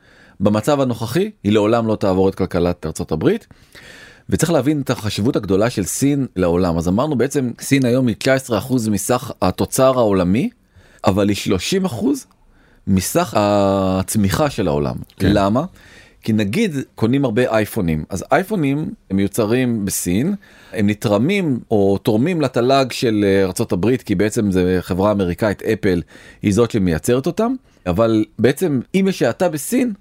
במצב 0.40 0.80
הנוכחי 0.80 1.30
היא 1.44 1.52
לעולם 1.52 1.86
לא 1.86 1.96
תעבור 1.96 2.28
את 2.28 2.34
כלכלת 2.34 2.86
ארצות 2.86 3.12
הברית. 3.12 3.46
וצריך 4.30 4.52
להבין 4.52 4.80
את 4.80 4.90
החשיבות 4.90 5.36
הגדולה 5.36 5.70
של 5.70 5.84
סין 5.84 6.26
לעולם 6.36 6.76
אז 6.76 6.88
אמרנו 6.88 7.16
בעצם 7.16 7.50
סין 7.60 7.84
היום 7.84 8.06
היא 8.06 8.16
19% 8.50 8.90
מסך 8.90 9.32
התוצר 9.42 9.98
העולמי 9.98 10.50
אבל 11.04 11.28
היא 11.28 11.36
30% 11.86 12.04
מסך 12.86 13.34
הצמיחה 13.36 14.50
של 14.50 14.68
העולם. 14.68 14.94
כן. 15.16 15.32
למה? 15.32 15.64
כי 16.22 16.32
נגיד 16.32 16.76
קונים 16.94 17.24
הרבה 17.24 17.50
אייפונים 17.50 18.04
אז 18.08 18.24
אייפונים 18.32 18.90
הם 19.10 19.16
מיוצרים 19.16 19.84
בסין 19.84 20.34
הם 20.72 20.86
נתרמים 20.86 21.58
או 21.70 21.98
תורמים 21.98 22.40
לתל"ג 22.40 22.92
של 22.92 23.24
אה, 23.24 23.66
הברית 23.70 24.02
כי 24.02 24.14
בעצם 24.14 24.50
זה 24.50 24.78
חברה 24.80 25.12
אמריקאית 25.12 25.62
אפל 25.62 26.02
היא 26.42 26.54
זאת 26.54 26.70
שמייצרת 26.70 27.26
אותם 27.26 27.54
אבל 27.86 28.24
בעצם 28.38 28.80
אם 28.94 29.06
יש 29.08 29.22
האטה 29.22 29.48
בסין 29.48 29.92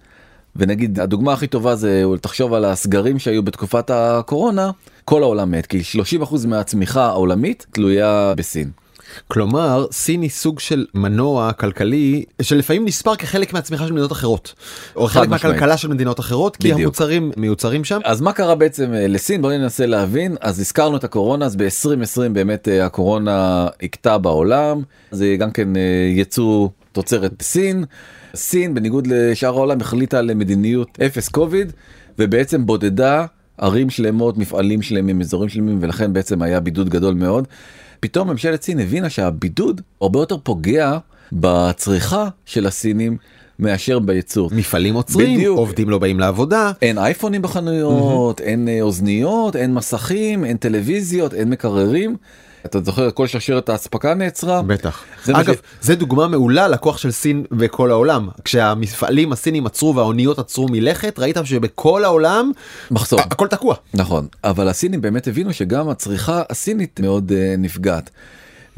ונגיד 0.56 1.00
הדוגמה 1.00 1.34
הכי 1.34 1.48
טובה 1.48 1.76
זה 1.76 2.04
תחשוב 2.22 2.54
על 2.54 2.66
הסגרים 2.66 3.20
שהיו 3.20 3.44
בתקופת 3.44 3.90
הקורונה 3.90 4.72
כל 5.06 5.24
העולם 5.24 5.52
מת 5.52 5.66
כי 5.66 5.82
30% 6.22 6.48
מהצמיחה 6.48 7.06
העולמית 7.06 7.66
תלויה 7.72 8.34
בסין. 8.38 8.70
כלומר 9.28 9.86
סין 9.92 10.22
היא 10.22 10.30
סוג 10.30 10.60
של 10.60 10.86
מנוע 10.94 11.54
כלכלי 11.54 12.24
שלפעמים 12.42 12.86
נספר 12.86 13.16
כחלק 13.16 13.54
מהצמיחה 13.54 13.88
של 13.88 13.94
מדינות 13.94 14.12
אחרות. 14.12 14.54
או 14.96 15.08
חלק 15.08 15.30
משמעית. 15.30 15.46
מהכלכלה 15.46 15.78
של 15.78 15.88
מדינות 15.88 16.20
אחרות 16.20 16.56
כי 16.56 16.68
בדיוק. 16.68 16.82
המוצרים 16.82 17.32
מיוצרים 17.38 17.84
שם. 17.84 18.00
אז 18.04 18.22
מה 18.22 18.34
קרה 18.34 18.56
בעצם 18.56 18.94
אה, 18.94 19.08
לסין 19.08 19.42
בוא 19.42 19.52
ננסה 19.52 19.86
להבין 19.86 20.36
אז 20.42 20.60
הזכרנו 20.60 20.98
את 20.98 21.04
הקורונה 21.04 21.46
אז 21.46 21.56
ב-2020 21.56 22.30
באמת 22.34 22.68
אה, 22.68 22.86
הקורונה 22.86 23.68
הכתה 23.84 24.18
בעולם 24.18 24.82
זה 25.12 25.36
גם 25.40 25.52
כן 25.52 25.76
אה, 25.76 25.82
יצוא 26.16 26.70
תוצרת 26.92 27.42
סין. 27.42 27.86
סין 28.36 28.74
בניגוד 28.74 29.08
לשאר 29.08 29.50
העולם 29.50 29.82
החליטה 29.82 30.20
על 30.20 30.34
מדיניות 30.34 31.00
אפס 31.06 31.30
קוביד 31.30 31.72
ובעצם 32.20 32.66
בודדה 32.66 33.26
ערים 33.58 33.90
שלמות 33.90 34.38
מפעלים 34.38 34.82
שלמים 34.82 35.22
אזורים 35.22 35.50
שלמים 35.50 35.78
ולכן 35.82 36.14
בעצם 36.14 36.42
היה 36.42 36.60
בידוד 36.60 36.90
גדול 36.90 37.14
מאוד. 37.14 37.48
פתאום 38.00 38.30
ממשלת 38.30 38.62
סין 38.62 38.80
הבינה 38.80 39.10
שהבידוד 39.10 39.82
הרבה 40.02 40.20
יותר 40.20 40.38
פוגע 40.44 40.98
בצריכה 41.32 42.30
של 42.46 42.68
הסינים 42.68 43.18
מאשר 43.60 44.00
בייצור. 44.00 44.50
מפעלים 44.54 44.96
עוצרים, 44.96 45.38
בדיוק. 45.38 45.58
עובדים 45.58 45.90
לא 45.90 45.98
באים 45.98 46.20
לעבודה. 46.20 46.72
אין 46.82 46.98
אייפונים 46.98 47.42
בחנויות, 47.42 48.42
אין 48.42 48.68
אה, 48.68 48.82
אוזניות, 48.82 49.56
אין 49.56 49.74
מסכים, 49.74 50.46
אין 50.46 50.58
טלוויזיות, 50.58 51.34
אין 51.34 51.50
מקררים. 51.50 52.16
אתה 52.66 52.80
זוכר 52.82 53.12
כל 53.12 53.28
שרשרת 53.28 53.70
האספקה 53.70 54.14
נעצרה? 54.14 54.62
בטח. 54.62 55.04
זה 55.24 55.34
אגב, 55.40 55.54
ש- 55.54 55.58
זה 55.82 55.96
דוגמה 55.96 56.28
מעולה 56.28 56.68
לכוח 56.68 56.98
של 56.98 57.12
סין 57.12 57.44
וכל 57.60 57.92
העולם. 57.92 58.30
כשהמפעלים 58.44 59.32
הסינים 59.32 59.66
עצרו 59.66 59.96
והאוניות 59.96 60.40
עצרו 60.40 60.68
מלכת, 60.68 61.20
ראית 61.20 61.38
שבכל 61.44 62.04
העולם 62.04 62.52
מחסור. 62.92 63.20
הכל 63.20 63.48
תקוע. 63.48 63.76
נכון, 63.94 64.28
אבל 64.44 64.68
הסינים 64.68 65.02
באמת 65.02 65.28
הבינו 65.28 65.54
שגם 65.54 65.90
הצריכה 65.90 66.42
הסינית 66.50 67.00
מאוד 67.00 67.32
uh, 67.32 67.58
נפגעת. 67.58 68.10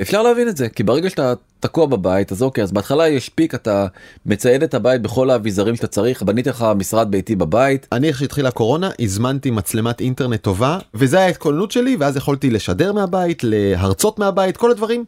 אפשר 0.02 0.22
להבין 0.22 0.48
את 0.48 0.58
זה, 0.58 0.70
כי 0.70 0.84
ברגע 0.84 1.10
שאתה 1.10 1.34
תקוע 1.60 1.86
בבית, 1.86 2.32
אז 2.32 2.44
אוקיי, 2.44 2.64
אז 2.64 2.72
בהתחלה 2.72 3.08
יש 3.08 3.30
פיק, 3.30 3.56
אתה 3.56 3.88
מצייד 4.26 4.64
את 4.64 4.74
הבית 4.74 5.02
בכל 5.02 5.30
האביזרים 5.30 5.76
שאתה 5.76 5.88
צריך, 5.88 6.24
בניתי 6.24 6.50
לך 6.50 6.66
משרד 6.76 7.12
ביתי 7.12 7.36
בבית, 7.36 7.88
אני 7.92 8.08
איך 8.08 8.20
שהתחילה 8.20 8.50
הקורונה 8.50 8.90
הזמנתי 9.00 9.52
מצלמת 9.52 10.02
אינטרנט 10.02 10.42
טובה 10.42 10.78
וזה 10.94 11.18
היה 11.18 11.26
ההתכוננות 11.26 11.72
שלי 11.72 11.96
ואז 12.00 12.18
יכולתי 12.18 12.50
לשדר 12.50 12.94
מהבית 12.94 13.44
להרצות 13.44 14.20
מהבית 14.20 14.58
כל 14.58 14.72
הדברים 14.72 15.06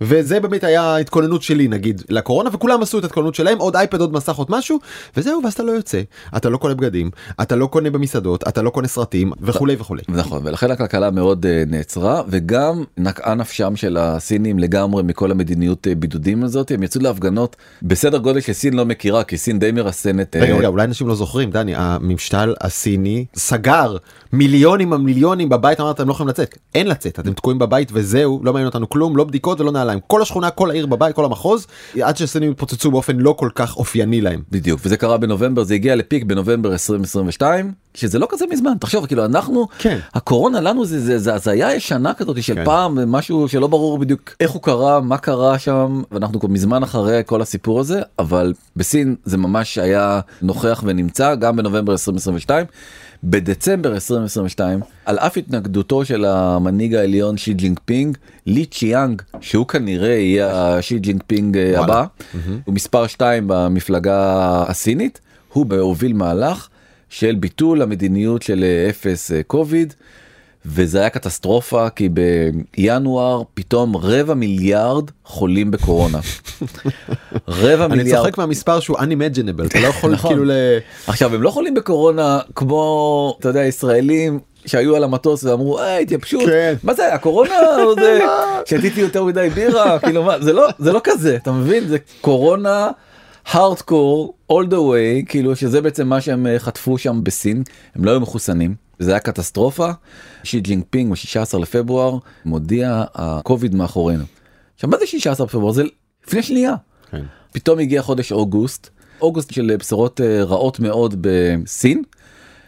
וזה 0.00 0.40
באמת 0.40 0.64
היה 0.64 0.82
ההתכוננות 0.82 1.42
שלי 1.42 1.68
נגיד 1.68 2.02
לקורונה 2.08 2.50
וכולם 2.52 2.82
עשו 2.82 2.98
את 2.98 3.04
ההתכוננות 3.04 3.34
שלהם 3.34 3.58
עוד 3.58 3.76
אייפד 3.76 4.00
עוד 4.00 4.12
מסך 4.12 4.36
עוד 4.36 4.46
משהו 4.50 4.78
וזהו 5.16 5.40
ואז 5.44 5.52
אתה 5.52 5.62
לא 5.62 5.72
יוצא 5.72 6.00
אתה 6.36 6.48
לא 6.48 6.56
קונה 6.56 6.74
בגדים 6.74 7.10
אתה 7.42 7.56
לא 7.56 7.66
קונה 7.66 7.90
במסעדות 7.90 8.48
אתה 8.48 8.62
לא 8.62 8.70
קונה 8.70 8.88
סרטים 8.88 9.32
וכולי 9.40 9.76
וכולי. 9.78 10.02
נכון, 10.08 10.42
ולכן 10.44 10.70
הכלכלה 10.70 11.10
מאוד 11.10 11.46
uh, 11.46 11.70
נעצרה, 11.70 12.22
וגם 12.28 12.84
נקעה 12.98 13.34
נפשם 13.34 13.76
של 13.76 13.96
הסינים 13.96 14.58
לגמרי 14.58 15.02
מכל 15.02 15.30
המדיניות 15.30 15.79
מדיניות 15.80 15.86
אה, 15.86 15.94
בידודים 15.94 16.44
הזאת 16.44 16.70
הם 16.70 16.82
יצאו 16.82 17.00
להפגנות 17.00 17.56
בסדר 17.82 18.18
גודל 18.18 18.40
שסין 18.40 18.74
לא 18.74 18.84
מכירה 18.84 19.24
כי 19.24 19.36
סין 19.36 19.58
די 19.58 19.72
מרסנת. 19.72 20.36
אה, 20.36 20.42
רגע, 20.42 20.54
רגע, 20.54 20.68
אולי 20.68 20.84
אנשים 20.84 21.08
לא 21.08 21.14
זוכרים, 21.14 21.50
דני, 21.50 21.74
הממשל 21.76 22.54
הסיני 22.60 23.24
סגר 23.34 23.96
מיליונים 24.32 24.92
המיליונים 24.92 25.48
בבית, 25.48 25.80
אמרת 25.80 25.96
אתם 25.96 26.08
לא 26.08 26.12
יכולים 26.12 26.28
לצאת, 26.28 26.58
אין 26.74 26.86
לצאת, 26.86 27.20
אתם 27.20 27.32
תקועים 27.32 27.58
בבית 27.58 27.88
וזהו, 27.92 28.40
לא 28.42 28.52
מעניין 28.52 28.66
אותנו 28.66 28.88
כלום, 28.88 29.16
לא 29.16 29.24
בדיקות 29.24 29.60
ולא 29.60 29.72
נעליים, 29.72 29.98
כל 30.06 30.22
השכונה, 30.22 30.50
כל 30.50 30.70
העיר 30.70 30.86
בבית, 30.86 31.16
כל 31.16 31.24
המחוז, 31.24 31.66
עד 32.02 32.16
שהסינים 32.16 32.50
התפוצצו 32.50 32.90
באופן 32.90 33.16
לא 33.16 33.34
כל 33.38 33.48
כך 33.54 33.76
אופייני 33.76 34.20
להם. 34.20 34.42
בדיוק 34.50 34.80
וזה 34.84 34.96
קרה 34.96 35.16
בנובמבר 35.16 35.64
זה 35.64 35.74
הגיע 35.74 35.96
לפיק 35.96 36.24
בנובמבר 36.24 36.72
2022 36.72 37.72
שזה 37.94 38.18
לא 38.18 38.26
כזה 38.30 38.44
מזמן 38.50 38.72
תחשוב 38.80 39.06
כאילו 39.06 39.24
אנחנו 39.24 39.68
כן. 39.78 39.98
הקורונה 40.14 40.60
לנו 40.60 40.84
זה 40.84 41.00
זה 41.00 41.18
זה 41.18 41.34
הזיה 41.34 41.74
ישנה 41.74 42.14
כזאת 42.14 42.42
של 42.42 42.54
כן. 42.54 42.64
פעם 42.64 43.12
משהו 43.12 43.48
שלא 43.48 43.66
ברור 43.66 43.98
בדיוק 43.98 44.34
איך 44.40 44.50
הוא 44.50 44.62
קרה 44.62 45.00
מה 45.00 45.18
קרה 45.18 45.58
שם 45.70 46.02
ואנחנו 46.10 46.40
כבר 46.40 46.48
מזמן 46.48 46.82
אחרי 46.82 47.22
כל 47.26 47.42
הסיפור 47.42 47.80
הזה 47.80 48.00
אבל 48.18 48.54
בסין 48.76 49.16
זה 49.24 49.36
ממש 49.36 49.78
היה 49.78 50.20
נוכח 50.42 50.82
ונמצא 50.86 51.34
גם 51.34 51.56
בנובמבר 51.56 51.92
2022. 51.92 52.66
בדצמבר 53.24 53.94
2022 53.94 54.80
על 55.04 55.18
אף 55.18 55.36
התנגדותו 55.36 56.04
של 56.04 56.24
המנהיג 56.24 56.94
העליון 56.94 57.36
שי 57.36 57.54
ג'ינג 57.54 57.80
פינג 57.84 58.16
לי 58.46 58.66
צ'יאנג 58.66 59.22
שהוא 59.40 59.66
כנראה 59.66 60.08
יהיה 60.08 60.76
השי 60.76 60.98
ג'ינג 60.98 61.22
פינג 61.26 61.56
אה. 61.56 61.80
הבא 61.80 62.04
הוא 62.64 62.74
מספר 62.74 63.06
2 63.06 63.44
במפלגה 63.46 64.18
הסינית 64.68 65.20
הוא 65.52 65.66
הוביל 65.78 66.12
מהלך 66.12 66.68
של 67.08 67.34
ביטול 67.40 67.82
המדיניות 67.82 68.42
של 68.42 68.64
אפס 68.88 69.32
אה, 69.32 69.42
קוביד. 69.42 69.94
וזה 70.66 70.98
היה 71.00 71.10
קטסטרופה 71.10 71.90
כי 71.90 72.08
בינואר 72.08 73.42
פתאום 73.54 73.96
רבע 73.96 74.34
מיליארד 74.34 75.10
חולים 75.24 75.70
בקורונה. 75.70 76.18
רבע 77.48 77.84
אני 77.84 77.96
מיליארד. 77.96 78.22
צוחק 78.22 78.38
מהמספר 78.38 78.80
שהוא 78.80 78.98
unimaginable, 78.98 79.66
אתה 79.66 79.80
לא 79.80 79.86
יכול 79.86 80.12
נכון. 80.14 80.30
כאילו 80.30 80.44
ל... 80.44 80.50
עכשיו 81.06 81.34
הם 81.34 81.42
לא 81.42 81.50
חולים 81.50 81.74
בקורונה 81.74 82.38
כמו 82.54 83.36
אתה 83.40 83.48
יודע 83.48 83.64
ישראלים 83.64 84.38
שהיו 84.66 84.96
על 84.96 85.04
המטוס 85.04 85.44
ואמרו 85.44 85.80
היי 85.80 86.02
התייבשות 86.02 86.42
כן. 86.46 86.74
מה 86.82 86.94
זה 86.94 87.06
היה 87.06 87.18
קורונה 87.18 87.54
או 87.84 87.94
זה 87.94 88.20
שתיתי 88.64 89.00
יותר 89.00 89.24
מדי 89.24 89.48
בירה 89.54 89.98
כאילו 89.98 90.22
מה 90.22 90.40
זה 90.40 90.52
לא 90.52 90.68
זה 90.78 90.92
לא 90.92 91.00
כזה 91.04 91.36
אתה 91.36 91.52
מבין 91.52 91.88
זה 91.88 91.96
קורונה 92.20 92.90
hardcore 93.50 94.34
all 94.52 94.66
the 94.70 94.74
way 94.74 95.26
כאילו 95.26 95.56
שזה 95.56 95.80
בעצם 95.80 96.08
מה 96.08 96.20
שהם 96.20 96.46
אה, 96.46 96.58
חטפו 96.58 96.98
שם 96.98 97.20
בסין 97.22 97.62
הם 97.94 98.04
לא 98.04 98.10
היו 98.10 98.20
מחוסנים. 98.20 98.74
זה 98.98 99.10
היה 99.10 99.20
קטסטרופה 99.20 99.90
שי 100.44 100.60
ג'ינג 100.60 100.84
פינג 100.90 101.12
ב-16 101.12 101.58
לפברואר 101.58 102.18
מודיע 102.44 103.04
הקוביד 103.14 103.74
מאחורינו. 103.74 104.24
עכשיו 104.74 104.90
מה 104.90 104.96
זה 104.98 105.06
16 105.06 105.46
בפברואר 105.46 105.72
זה 105.72 105.82
לפני 106.26 106.42
שנייה 106.42 106.74
כן. 107.10 107.22
פתאום 107.52 107.78
הגיע 107.78 108.02
חודש 108.02 108.32
אוגוסט, 108.32 108.90
אוגוסט 109.20 109.52
של 109.52 109.76
בשורות 109.78 110.20
אה, 110.20 110.44
רעות 110.44 110.80
מאוד 110.80 111.16
בסין. 111.20 112.02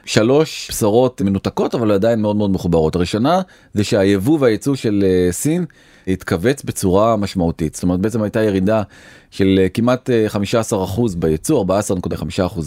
שלוש 0.05 0.71
בשורות 0.71 1.23
מנותקות 1.23 1.75
אבל 1.75 1.91
עדיין 1.91 2.23
מאוד 2.23 2.37
מאוד 2.37 2.51
מחוברות. 2.51 2.95
הראשונה 2.97 3.41
זה 3.75 3.85
שהיבוא 3.85 4.39
והייצוא 4.41 4.75
של 4.75 5.05
אה, 5.07 5.33
סין 5.33 5.65
התכווץ 6.09 6.63
בצורה 6.63 7.17
משמעותית. 7.17 7.75
זאת 7.75 7.83
אומרת 7.83 8.01
בעצם 8.01 8.23
הייתה 8.23 8.43
ירידה 8.43 8.83
של 9.31 9.59
אה, 9.63 9.69
כמעט 9.69 10.11
אה, 10.11 10.27
15% 10.73 11.01
בייצוא, 11.17 11.65
14.5% 11.65 12.61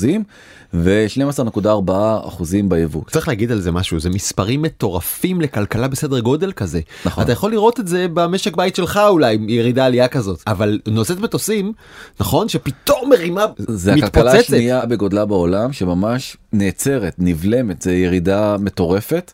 ו-12.4% 0.73 2.43
ביבוא. 2.67 3.01
צריך 3.11 3.27
להגיד 3.27 3.51
על 3.51 3.61
זה 3.61 3.71
משהו 3.71 3.99
זה 3.99 4.09
מספרים 4.09 4.61
מטורפים 4.61 5.41
לכלכלה 5.41 5.87
בסדר 5.87 6.19
גודל 6.19 6.51
כזה 6.51 6.79
נכון. 7.05 7.23
אתה 7.23 7.31
יכול 7.31 7.51
לראות 7.51 7.79
את 7.79 7.87
זה 7.87 8.05
במשק 8.13 8.55
בית 8.55 8.75
שלך 8.75 8.99
אולי 9.07 9.37
ירידה 9.47 9.85
עלייה 9.85 10.07
כזאת 10.07 10.43
אבל 10.47 10.79
נושאת 10.87 11.19
מטוסים 11.19 11.73
נכון 12.19 12.49
שפתאום 12.49 13.09
מרימה 13.09 13.45
זה 13.57 13.93
הכלכלה 13.93 14.23
מתפוצצת 14.23 14.53
השנייה 14.53 14.85
בגודלה 14.85 15.25
בעולם 15.25 15.73
שממש 15.73 16.37
נעצרת, 16.53 17.15
נבלמת, 17.19 17.81
זה 17.81 17.93
ירידה 17.95 18.55
מטורפת. 18.59 19.31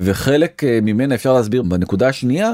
וחלק 0.00 0.64
אה, 0.64 0.78
ממנה 0.82 1.14
אפשר 1.14 1.32
להסביר 1.32 1.62
בנקודה 1.62 2.08
השנייה, 2.08 2.52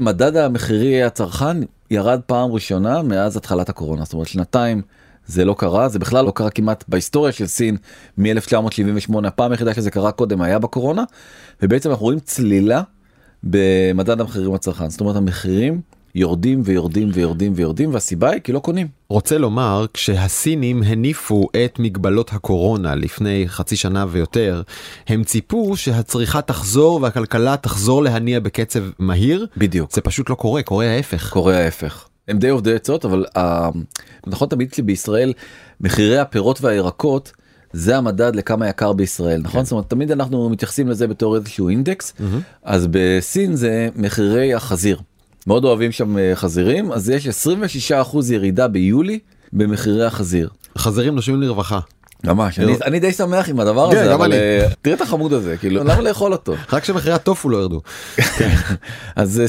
מדד 0.00 0.36
המחירי 0.36 1.02
הצרכן 1.02 1.56
ירד 1.90 2.20
פעם 2.26 2.52
ראשונה 2.52 3.02
מאז 3.02 3.36
התחלת 3.36 3.68
הקורונה, 3.68 4.04
זאת 4.04 4.12
אומרת 4.12 4.28
שנתיים 4.28 4.82
זה 5.26 5.44
לא 5.44 5.54
קרה, 5.58 5.88
זה 5.88 5.98
בכלל 5.98 6.24
לא 6.24 6.30
קרה 6.30 6.50
כמעט 6.50 6.84
בהיסטוריה 6.88 7.32
של 7.32 7.46
סין 7.46 7.76
מ-1978, 8.18 9.26
הפעם 9.26 9.50
היחידה 9.50 9.74
שזה 9.74 9.90
קרה 9.90 10.12
קודם 10.12 10.42
היה 10.42 10.58
בקורונה, 10.58 11.04
ובעצם 11.62 11.90
אנחנו 11.90 12.04
רואים 12.04 12.20
צלילה 12.20 12.82
במדד 13.42 14.20
המחירים 14.20 14.54
הצרכן, 14.54 14.90
זאת 14.90 15.00
אומרת 15.00 15.16
המחירים 15.16 15.80
יורדים 16.20 16.60
ויורדים 16.64 17.10
ויורדים 17.14 17.52
ויורדים 17.56 17.94
והסיבה 17.94 18.30
היא 18.30 18.40
כי 18.40 18.52
לא 18.52 18.58
קונים. 18.58 18.86
רוצה 19.08 19.38
לומר 19.38 19.86
כשהסינים 19.94 20.82
הניפו 20.82 21.48
את 21.64 21.78
מגבלות 21.78 22.32
הקורונה 22.32 22.94
לפני 22.94 23.44
חצי 23.48 23.76
שנה 23.76 24.04
ויותר 24.10 24.62
הם 25.08 25.24
ציפו 25.24 25.76
שהצריכה 25.76 26.40
תחזור 26.42 26.98
והכלכלה 27.02 27.56
תחזור 27.56 28.02
להניע 28.02 28.40
בקצב 28.40 28.80
מהיר 28.98 29.46
בדיוק. 29.56 29.92
זה 29.92 30.00
פשוט 30.00 30.30
לא 30.30 30.34
קורה 30.34 30.62
קורה 30.62 30.86
ההפך. 30.86 31.30
קורה 31.32 31.56
ההפך. 31.58 32.08
הם 32.28 32.38
די 32.38 32.48
עובדי 32.48 32.74
עצות 32.74 33.04
אבל 33.04 33.24
ה- 33.38 33.68
נכון 34.26 34.48
תמיד 34.48 34.74
שבישראל 34.74 35.32
מחירי 35.80 36.18
הפירות 36.18 36.58
והירקות 36.60 37.32
זה 37.72 37.96
המדד 37.96 38.36
לכמה 38.36 38.68
יקר 38.68 38.92
בישראל 38.92 39.40
נכון 39.40 39.64
זאת 39.64 39.72
אומרת 39.72 39.90
תמיד 39.90 40.10
אנחנו 40.12 40.48
מתייחסים 40.50 40.88
לזה 40.88 41.06
בתור 41.06 41.36
איזשהו 41.36 41.68
אינדקס 41.68 42.14
אז 42.62 42.86
בסין 42.90 43.56
זה 43.56 43.88
מחירי 43.96 44.54
החזיר 44.54 44.98
מאוד 45.46 45.64
אוהבים 45.64 45.92
שם 45.92 46.18
אה, 46.18 46.32
חזירים 46.34 46.92
אז 46.92 47.10
יש 47.10 47.46
26% 47.90 48.32
ירידה 48.32 48.68
ביולי 48.68 49.18
במחירי 49.52 50.04
החזיר. 50.04 50.48
חזירים 50.78 51.14
נושמים 51.14 51.42
לרווחה 51.42 51.80
ממש 52.24 52.58
אני, 52.58 52.74
אני 52.84 53.00
די 53.00 53.12
שמח 53.12 53.48
עם 53.48 53.60
הדבר 53.60 53.90
כן, 53.90 53.96
הזה 53.96 54.06
גם 54.06 54.12
אבל. 54.12 54.32
אה, 54.32 54.66
תראה 54.82 54.96
את 54.96 55.00
החמוד 55.00 55.32
הזה 55.32 55.56
כאילו 55.56 55.84
למה 55.84 56.00
לאכול 56.00 56.32
אותו. 56.32 56.54
רק 56.72 56.84
שמחירי 56.84 57.14
הטופו 57.14 57.48
לא 57.48 57.56
ירדו. 57.56 57.80
אז 59.16 59.42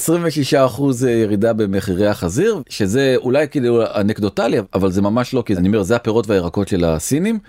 26% 0.53 1.07
ירידה 1.07 1.53
במחירי 1.53 2.07
החזיר 2.07 2.61
שזה 2.69 3.15
אולי 3.17 3.47
כאילו 3.51 3.83
אנקדוטלי 3.95 4.57
אבל 4.73 4.91
זה 4.91 5.01
ממש 5.01 5.33
לא 5.33 5.43
כי 5.45 5.55
אני 5.55 5.67
אומר 5.67 5.83
זה 5.83 5.95
הפירות 5.95 6.29
והירקות 6.29 6.67
של 6.67 6.85
הסינים. 6.85 7.39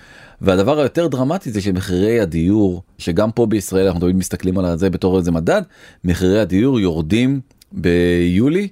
והדבר 0.41 0.79
היותר 0.79 1.07
דרמטי 1.07 1.53
זה 1.53 1.61
שמחירי 1.61 2.21
הדיור 2.21 2.83
שגם 2.99 3.31
פה 3.31 3.47
בישראל 3.47 3.87
אנחנו 3.87 4.01
תמיד 4.01 4.17
מסתכלים 4.17 4.59
על 4.59 4.79
זה 4.79 4.91
בתור 4.91 5.19
איזה 5.19 5.33
מדד 5.33 5.63
מחירי 6.05 6.41
הדיור 6.41 6.81
יורדים 6.81 7.41
ביולי 7.73 8.69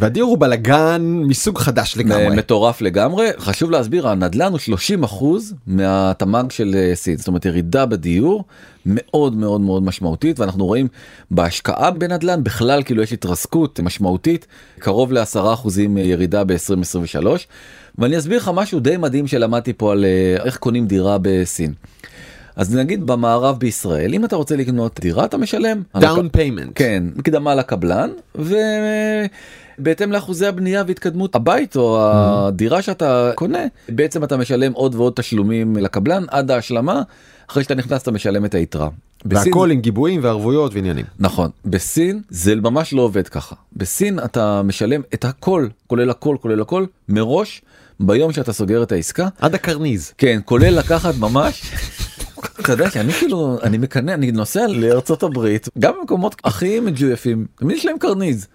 והדיור 0.00 0.30
הוא 0.30 0.38
בלאגן 0.38 1.02
מסוג 1.02 1.58
חדש 1.58 1.96
לגמרי. 1.96 2.36
מטורף 2.36 2.80
לגמרי 2.80 3.28
חשוב 3.38 3.70
להסביר 3.70 4.08
הנדל"ן 4.08 4.50
הוא 4.50 4.58
30 4.58 5.02
אחוז 5.02 5.54
מהתמ"ג 5.66 6.50
של 6.50 6.74
אה, 6.74 6.94
סין 6.94 7.16
זאת 7.16 7.28
אומרת 7.28 7.44
ירידה 7.44 7.86
בדיור 7.86 8.44
מאוד 8.86 9.36
מאוד 9.36 9.60
מאוד 9.60 9.82
משמעותית 9.82 10.40
ואנחנו 10.40 10.66
רואים 10.66 10.88
בהשקעה 11.30 11.90
בנדל"ן 11.90 12.44
בכלל 12.44 12.82
כאילו 12.82 13.02
יש 13.02 13.12
התרסקות 13.12 13.80
משמעותית 13.80 14.46
קרוב 14.78 15.12
לעשרה 15.12 15.54
אחוזים 15.54 15.96
ירידה 15.98 16.44
ב-2023 16.44 17.26
ואני 17.98 18.18
אסביר 18.18 18.36
לך 18.36 18.50
משהו 18.54 18.80
די 18.80 18.96
מדהים 18.96 19.26
שלמדתי 19.26 19.72
פה 19.72 19.92
על 19.92 20.04
אה, 20.04 20.44
איך 20.44 20.56
קונים 20.56 20.86
דירה 20.86 21.16
בסין. 21.22 21.72
אז 22.56 22.74
נגיד 22.76 23.06
במערב 23.06 23.58
בישראל 23.58 24.14
אם 24.14 24.24
אתה 24.24 24.36
רוצה 24.36 24.56
לקנות 24.56 25.00
דירה 25.00 25.24
אתה 25.24 25.36
משלם 25.36 25.82
down 25.96 26.28
payment. 26.28 26.72
כן, 26.74 27.04
מקדמה 27.16 27.54
לקבלן, 27.54 28.10
ובהתאם 29.78 30.12
לאחוזי 30.12 30.46
הבנייה 30.46 30.82
והתקדמות 30.86 31.34
הבית 31.34 31.76
או 31.76 31.98
הדירה 32.02 32.82
שאתה 32.82 33.30
קונה, 33.34 33.58
בעצם 33.88 34.24
אתה 34.24 34.36
משלם 34.36 34.72
עוד 34.72 34.94
ועוד 34.94 35.12
תשלומים 35.16 35.76
לקבלן 35.76 36.24
עד 36.30 36.50
ההשלמה, 36.50 37.02
אחרי 37.50 37.62
שאתה 37.62 37.74
נכנס 37.74 38.02
אתה 38.02 38.10
משלם 38.10 38.44
את 38.44 38.54
היתרה. 38.54 38.88
בסין- 39.24 39.52
והכל 39.52 39.70
עם 39.70 39.80
גיבויים 39.80 40.20
וערבויות 40.24 40.74
ועניינים. 40.74 41.04
נכון, 41.18 41.50
בסין 41.64 42.22
זה 42.30 42.54
ממש 42.56 42.92
לא 42.92 43.02
עובד 43.02 43.28
ככה. 43.28 43.54
בסין 43.76 44.18
אתה 44.18 44.62
משלם 44.64 45.00
את 45.14 45.24
הכל, 45.24 45.68
כולל 45.86 46.10
הכל, 46.10 46.36
כולל 46.40 46.60
הכל, 46.60 46.84
מראש, 47.08 47.62
ביום 48.00 48.32
שאתה 48.32 48.52
סוגר 48.52 48.82
את 48.82 48.92
העסקה. 48.92 49.28
עד 49.38 49.54
הקרניז. 49.54 50.12
כן, 50.18 50.40
כולל 50.44 50.78
לקחת 50.78 51.14
ממש. 51.18 51.62
אתה 52.60 52.72
יודע 52.72 52.90
שאני 52.90 53.12
כאילו 53.12 53.58
אני 53.62 53.78
מקנא 53.78 54.12
אני 54.12 54.32
נוסע 54.32 54.66
לארצות 54.66 55.22
הברית 55.22 55.68
גם 55.78 55.92
במקומות 56.00 56.34
הכי 56.44 56.80
מג'ויפים 56.80 57.46
תמיד 57.56 57.76
יש 57.76 57.86
להם 57.86 57.98
קרניז. 57.98 58.46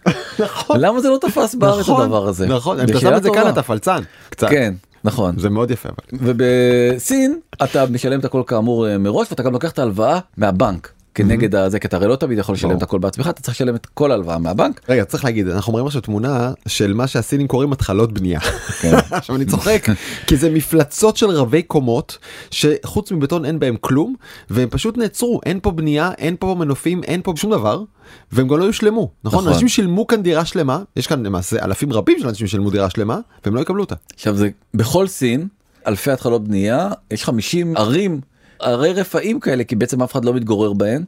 למה 0.69 1.01
זה 1.01 1.09
לא 1.09 1.17
תפס 1.21 1.55
בארץ 1.55 1.89
הדבר 1.89 2.27
הזה? 2.27 2.47
נכון, 2.47 2.79
אם 2.79 2.85
אתה 2.89 2.99
שם 2.99 3.15
את 3.17 3.23
זה 3.23 3.29
כאן. 3.33 3.49
אתה 3.49 3.63
פלצן. 3.63 4.01
קצת. 4.29 4.49
כן 4.49 4.73
נכון 5.03 5.39
זה 5.39 5.49
מאוד 5.49 5.71
יפה. 5.71 5.89
אבל. 5.89 6.19
ובסין 6.21 7.39
אתה 7.63 7.85
משלם 7.85 8.19
את 8.19 8.25
הכל 8.25 8.43
כאמור 8.47 8.87
אה, 8.87 8.97
מראש 8.97 9.27
ואתה 9.29 9.43
גם 9.43 9.53
לוקח 9.53 9.71
את 9.71 9.79
ההלוואה 9.79 10.19
מהבנק. 10.37 10.91
כנגד 11.15 11.55
הזה 11.55 11.79
כי 11.79 11.87
אתה 11.87 11.97
הרי 11.97 12.07
לא 12.07 12.15
תמיד 12.15 12.37
יכול 12.37 12.55
לשלם 12.55 12.77
את 12.77 12.83
הכל 12.83 12.99
בעצמך 12.99 13.27
אתה 13.27 13.41
צריך 13.41 13.55
לשלם 13.55 13.75
את 13.75 13.85
כל 13.85 14.11
ההלוואה 14.11 14.37
מהבנק. 14.37 14.81
רגע 14.89 15.05
צריך 15.05 15.25
להגיד 15.25 15.47
אנחנו 15.47 15.73
רואים 15.73 15.87
עכשיו 15.87 16.01
תמונה 16.01 16.51
של 16.67 16.93
מה 16.93 17.07
שהסינים 17.07 17.47
קוראים 17.47 17.73
התחלות 17.73 18.13
בנייה. 18.13 18.39
כן. 18.81 18.95
עכשיו 19.11 19.35
אני 19.35 19.45
צוחק 19.45 19.85
כי 20.27 20.37
זה 20.37 20.49
מפלצות 20.49 21.17
של 21.17 21.29
רבי 21.29 21.61
קומות 21.61 22.17
שחוץ 22.51 23.11
מבטון 23.11 23.45
אין 23.45 23.59
בהם 23.59 23.75
כלום 23.81 24.15
והם 24.49 24.69
פשוט 24.69 24.97
נעצרו 24.97 25.39
אין 25.45 25.59
פה 25.61 25.71
בנייה 25.71 26.11
אין 26.17 26.35
פה 26.39 26.55
מנופים 26.59 27.03
אין 27.03 27.21
פה 27.23 27.33
שום 27.35 27.51
דבר 27.51 27.83
והם 28.31 28.47
גם 28.47 28.57
לא 28.57 28.63
יושלמו 28.63 29.11
נכון? 29.23 29.39
נכון 29.39 29.53
אנשים 29.53 29.67
שילמו 29.67 30.07
כאן 30.07 30.23
דירה 30.23 30.45
שלמה 30.45 30.81
יש 30.95 31.07
כאן 31.07 31.25
למעשה 31.25 31.65
אלפים 31.65 31.93
רבים 31.93 32.19
של 32.19 32.27
אנשים 32.27 32.47
שילמו 32.47 32.69
דירה 32.69 32.89
שלמה 32.89 33.19
והם 33.45 33.55
לא 33.55 33.61
יקבלו 33.61 33.83
אותה. 33.83 33.95
עכשיו 34.15 34.35
זה 34.35 34.49
בכל 34.73 35.07
סין 35.07 35.47
אלפי 35.87 36.11
התחלות 36.11 36.43
בנייה 36.43 36.89
יש 37.11 37.23
50 37.23 37.77
ערים 37.77 38.21
ערי 38.59 38.93
רפאים 38.93 39.39
כאלה 39.39 39.63
כי 39.63 39.75
בעצם 39.75 40.03
אף 40.03 40.11
אחד 40.11 40.25
לא 40.25 40.33
מתגורר 40.33 40.73
בהן 40.73 41.03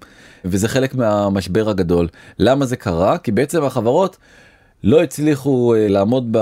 וזה 0.46 0.68
חלק 0.68 0.96
מהמשבר 0.96 1.70
הגדול 1.70 2.08
למה 2.40 2.66
זה 2.66 2.76
קרה 2.76 3.18
כי 3.18 3.32
בעצם 3.32 3.64
החברות. 3.64 4.18
לא 4.84 5.04
הצליחו 5.04 5.74
uh, 5.76 5.92
לעמוד 5.92 6.28
ב... 6.32 6.38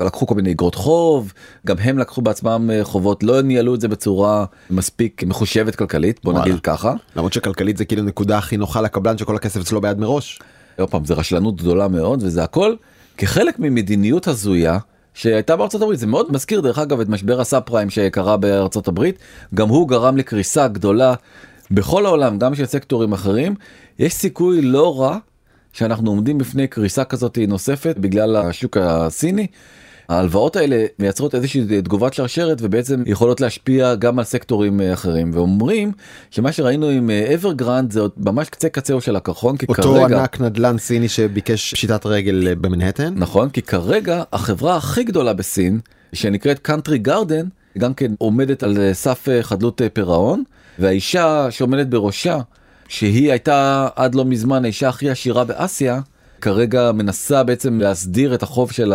לקחו 0.00 0.26
כל 0.26 0.34
מיני 0.34 0.52
אגרות 0.52 0.74
חוב, 0.74 1.32
גם 1.66 1.76
הם 1.78 1.98
לקחו 1.98 2.22
בעצמם 2.22 2.70
uh, 2.70 2.84
חובות, 2.84 3.22
לא 3.22 3.42
ניהלו 3.42 3.74
את 3.74 3.80
זה 3.80 3.88
בצורה 3.88 4.44
מספיק 4.70 5.22
מחושבת 5.26 5.76
כלכלית, 5.76 6.20
בוא 6.24 6.32
וואלה. 6.32 6.46
נגיד 6.46 6.60
ככה. 6.60 6.92
למרות 7.16 7.32
שכלכלית 7.32 7.76
זה 7.76 7.84
כאילו 7.84 8.02
נקודה 8.02 8.38
הכי 8.38 8.56
נוחה 8.56 8.80
לקבלן 8.80 9.18
שכל 9.18 9.36
הכסף 9.36 9.60
אצלו 9.60 9.80
ביד 9.80 9.98
מראש. 9.98 10.38
עוד 10.78 10.90
פעם, 10.90 11.04
זה 11.04 11.14
רשלנות 11.14 11.56
גדולה 11.56 11.88
מאוד 11.88 12.22
וזה 12.22 12.44
הכל 12.44 12.74
כחלק 13.16 13.58
ממדיניות 13.58 14.28
הזויה 14.28 14.78
שהייתה 15.16 15.56
בארצות 15.56 15.82
הברית. 15.82 15.98
זה 15.98 16.06
מאוד 16.06 16.32
מזכיר 16.32 16.60
דרך 16.60 16.78
אגב 16.78 17.00
את 17.00 17.08
משבר 17.08 17.40
הסאב 17.40 17.62
פריים 17.62 17.90
שקרה 17.90 18.36
בארצות 18.36 18.88
הברית. 18.88 19.18
גם 19.54 19.68
הוא 19.68 19.88
גרם 19.88 20.16
לקריסה 20.16 20.68
גדולה 20.68 21.14
בכל 21.70 22.06
העולם 22.06 22.38
גם 22.38 22.54
של 22.54 22.66
סקטורים 22.66 23.12
אחרים. 23.12 23.54
יש 23.98 24.14
סיכוי 24.14 24.62
לא 24.62 25.00
רע 25.00 25.18
שאנחנו 25.72 26.10
עומדים 26.10 26.38
בפני 26.38 26.66
קריסה 26.68 27.04
כזאת 27.04 27.38
נוספת 27.48 27.96
בגלל 27.98 28.36
השוק 28.36 28.76
הסיני. 28.76 29.46
ההלוואות 30.08 30.56
האלה 30.56 30.86
מייצרות 30.98 31.34
איזושהי 31.34 31.82
תגובת 31.82 32.14
שרשרת 32.14 32.58
ובעצם 32.60 33.02
יכולות 33.06 33.40
להשפיע 33.40 33.94
גם 33.94 34.18
על 34.18 34.24
סקטורים 34.24 34.80
אה, 34.80 34.92
אחרים. 34.92 35.30
ואומרים 35.34 35.92
שמה 36.30 36.52
שראינו 36.52 36.88
עם 36.88 37.10
Evergrande 37.34 37.90
זה 37.90 38.00
עוד 38.00 38.10
ממש 38.16 38.48
קצה 38.48 38.68
קצהו 38.68 39.00
של 39.00 39.16
הקרחון 39.16 39.56
כי 39.56 39.66
אותו 39.68 39.82
כרגע 39.82 40.20
ענק 40.20 40.40
נדל"ן 40.40 40.78
סיני 40.78 41.08
שביקש 41.08 41.74
פשיטת 41.74 42.06
רגל 42.06 42.48
אה, 42.48 42.54
במנהטן? 42.54 43.14
נכון 43.16 43.50
כי 43.50 43.62
כרגע 43.62 44.22
החברה 44.32 44.76
הכי 44.76 45.04
גדולה 45.04 45.32
בסין 45.32 45.80
שנקראת 46.12 46.58
Country 46.58 46.98
Garden 46.98 47.46
גם 47.78 47.94
כן 47.94 48.12
עומדת 48.18 48.62
על 48.62 48.78
אה, 48.80 48.94
סף 48.94 49.28
חדלות 49.42 49.80
פירעון 49.92 50.42
והאישה 50.78 51.50
שעומדת 51.50 51.86
בראשה 51.86 52.38
שהיא 52.88 53.30
הייתה 53.30 53.88
עד 53.96 54.14
לא 54.14 54.24
מזמן 54.24 54.64
האישה 54.64 54.88
הכי 54.88 55.10
עשירה 55.10 55.44
באסיה 55.44 56.00
כרגע 56.40 56.92
מנסה 56.92 57.42
בעצם 57.42 57.80
להסדיר 57.80 58.34
את 58.34 58.42
החוב 58.42 58.72
של 58.72 58.92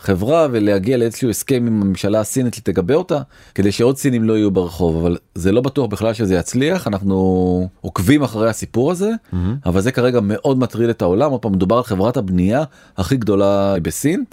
החברה 0.00 0.46
ולהגיע 0.50 0.96
לאיזשהו 0.96 1.30
הסכם 1.30 1.54
עם 1.66 1.82
הממשלה 1.82 2.20
הסינית 2.20 2.54
שתגבה 2.54 2.94
אותה 2.94 3.20
כדי 3.54 3.72
שעוד 3.72 3.96
סינים 3.96 4.24
לא 4.24 4.36
יהיו 4.36 4.50
ברחוב 4.50 4.96
אבל 4.96 5.16
זה 5.34 5.52
לא 5.52 5.60
בטוח 5.60 5.86
בכלל 5.86 6.14
שזה 6.14 6.34
יצליח 6.34 6.86
אנחנו 6.86 7.68
עוקבים 7.80 8.22
אחרי 8.22 8.50
הסיפור 8.50 8.90
הזה 8.90 9.10
mm-hmm. 9.10 9.36
אבל 9.66 9.80
זה 9.80 9.92
כרגע 9.92 10.20
מאוד 10.22 10.58
מטריד 10.58 10.88
את 10.88 11.02
העולם 11.02 11.30
עוד 11.30 11.42
פעם 11.42 11.52
מדובר 11.52 11.76
על 11.76 11.82
חברת 11.82 12.16
הבנייה 12.16 12.64
הכי 12.96 13.16
גדולה 13.16 13.74
בסין. 13.82 14.24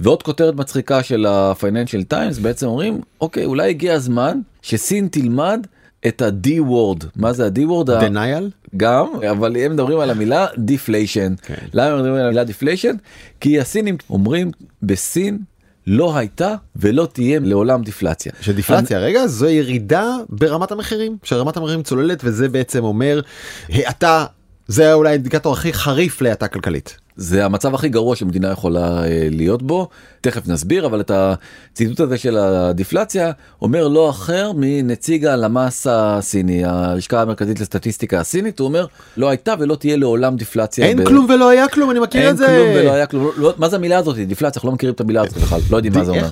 ועוד 0.00 0.22
כותרת 0.22 0.54
מצחיקה 0.54 1.02
של 1.02 1.26
ה-Financial 1.26 2.12
Times 2.14 2.42
בעצם 2.42 2.66
אומרים 2.66 3.00
אוקיי 3.20 3.44
אולי 3.44 3.70
הגיע 3.70 3.94
הזמן 3.94 4.40
שסין 4.62 5.08
תלמד 5.10 5.66
את 6.06 6.22
ה-D 6.22 6.48
word 6.48 7.06
מה 7.16 7.32
זה 7.32 7.46
ה-D 7.46 7.58
word? 7.58 7.88
denial? 7.88 8.76
גם 8.76 9.06
אבל 9.30 9.56
הם 9.56 9.72
מדברים 9.72 10.00
על 10.00 10.10
המילה 10.10 10.46
deflation. 10.58 11.34
כן. 11.42 11.54
למה 11.72 11.86
הם 11.86 11.96
מדברים 11.96 12.14
על 12.14 12.26
המילה 12.26 12.44
deflation? 12.44 12.94
כי 13.40 13.60
הסינים 13.60 13.96
אומרים 14.10 14.50
בסין 14.82 15.38
לא 15.86 16.16
הייתה 16.16 16.54
ולא 16.76 17.08
תהיה 17.12 17.40
לעולם 17.42 17.82
דפלציה. 17.82 18.32
שדפלציה 18.40 18.98
אני... 18.98 19.06
רגע 19.06 19.26
זו 19.26 19.48
ירידה 19.48 20.16
ברמת 20.28 20.72
המחירים 20.72 21.16
שרמת 21.22 21.56
המחירים 21.56 21.82
צוללת 21.82 22.20
וזה 22.24 22.48
בעצם 22.48 22.84
אומר 22.84 23.20
האטה 23.68 24.26
זה 24.68 24.92
אולי 24.92 25.10
האינדיקטור 25.10 25.52
הכי 25.52 25.72
חריף 25.72 26.20
להאטה 26.20 26.48
כלכלית. 26.48 26.96
זה 27.16 27.44
המצב 27.44 27.74
הכי 27.74 27.88
גרוע 27.88 28.16
שמדינה 28.16 28.50
יכולה 28.50 29.04
אה, 29.04 29.28
להיות 29.30 29.62
בו 29.62 29.88
תכף 30.20 30.48
נסביר 30.48 30.86
אבל 30.86 31.00
את 31.00 31.10
הציטוט 31.14 32.00
הזה 32.00 32.18
של 32.18 32.38
הדפלציה 32.38 33.32
אומר 33.62 33.88
לא 33.88 34.10
אחר 34.10 34.52
מנציג 34.56 35.24
הלמ"ס 35.24 35.86
הסיני 35.90 36.64
הלשכה 36.64 37.22
המרכזית 37.22 37.60
לסטטיסטיקה 37.60 38.20
הסינית 38.20 38.58
הוא 38.58 38.68
אומר 38.68 38.86
לא 39.16 39.28
הייתה 39.28 39.54
ולא 39.58 39.74
תהיה 39.74 39.96
לעולם 39.96 40.36
דיפלציה. 40.36 40.86
אין 40.86 40.96
ב... 40.96 41.06
כלום 41.06 41.26
ולא 41.28 41.48
היה 41.48 41.68
כלום 41.68 41.90
אני 41.90 42.00
מכיר 42.00 42.30
את 42.30 42.36
זה. 42.36 42.46
אין 42.46 42.56
כלום 42.56 42.76
ולא 42.76 42.92
היה 42.92 43.06
כלום 43.06 43.30
לא, 43.36 43.52
מה 43.58 43.68
זה 43.68 43.76
המילה 43.76 43.98
הזאת 43.98 44.16
דיפלציה 44.16 44.58
אנחנו 44.58 44.68
לא 44.68 44.74
מכירים 44.74 44.94
את 44.94 45.00
המילה 45.00 45.22
הזאת 45.22 45.36
בכלל 45.36 45.60
לא 45.70 45.76
יודעים 45.76 45.94
מה 45.94 46.04
זה 46.04 46.10
אומר. 46.10 46.28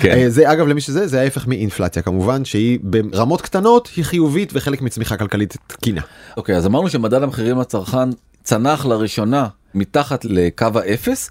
כן. 0.00 0.10
אה, 0.10 0.30
זה 0.30 0.52
אגב 0.52 0.66
למי 0.66 0.80
שזה 0.80 1.06
זה 1.06 1.20
ההפך 1.20 1.46
מאינפלציה 1.46 2.02
כמובן 2.02 2.44
שהיא 2.44 2.78
ברמות 2.82 3.42
קטנות 3.42 3.88
היא 3.96 4.04
חיובית 4.04 4.50
וחלק 4.54 4.82
מצמיחה 4.82 5.16
כלכלית 5.16 5.56
תקינה. 5.66 6.00
אוקיי 6.36 6.56
אז 6.56 6.66
אמרנו 6.66 6.88
שמדד 6.90 7.22
המחירים 7.22 7.60
לצרכן 7.60 8.08
צנח 8.46 8.86
לראשונה 8.86 9.48
מתחת 9.74 10.24
לקו 10.24 10.66
האפס, 10.74 11.30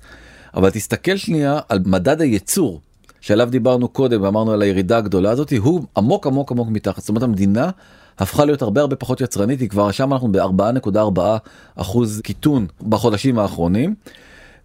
אבל 0.55 0.69
תסתכל 0.69 1.17
שנייה 1.17 1.59
על 1.69 1.79
מדד 1.85 2.21
הייצור 2.21 2.81
שעליו 3.21 3.49
דיברנו 3.51 3.87
קודם 3.87 4.21
ואמרנו 4.21 4.51
על 4.51 4.61
הירידה 4.61 4.97
הגדולה 4.97 5.29
הזאת 5.29 5.53
הוא 5.57 5.83
עמוק 5.97 6.27
עמוק 6.27 6.51
עמוק 6.51 6.67
מתחת. 6.71 6.99
זאת 6.99 7.09
אומרת 7.09 7.23
המדינה 7.23 7.69
הפכה 8.19 8.45
להיות 8.45 8.61
הרבה 8.61 8.81
הרבה 8.81 8.95
פחות 8.95 9.21
יצרנית 9.21 9.59
היא 9.59 9.69
כבר 9.69 9.91
שם 9.91 10.13
אנחנו 10.13 10.31
ב-4.4 10.31 11.21
אחוז 11.75 12.21
קיטון 12.23 12.67
בחודשים 12.89 13.39
האחרונים 13.39 13.95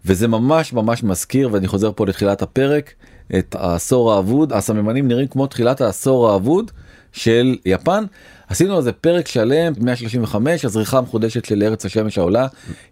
וזה 0.04 0.28
ממש 0.28 0.72
ממש 0.72 1.02
מזכיר 1.02 1.48
ואני 1.52 1.68
חוזר 1.68 1.92
פה 1.92 2.06
לתחילת 2.06 2.42
הפרק 2.42 2.92
את 3.38 3.56
העשור 3.58 4.12
האבוד. 4.12 4.52
הסממנים 4.52 5.08
נראים 5.08 5.26
כמו 5.26 5.46
תחילת 5.46 5.80
העשור 5.80 6.30
האבוד 6.30 6.70
של 7.12 7.56
יפן 7.66 8.04
עשינו 8.50 8.76
על 8.76 8.82
זה 8.82 8.92
פרק 8.92 9.28
שלם 9.28 9.72
135 9.80 10.64
הזריחה 10.64 10.98
המחודשת 10.98 11.44
של 11.44 11.62
ארץ 11.62 11.84
השמש 11.84 12.18
העולה. 12.18 12.46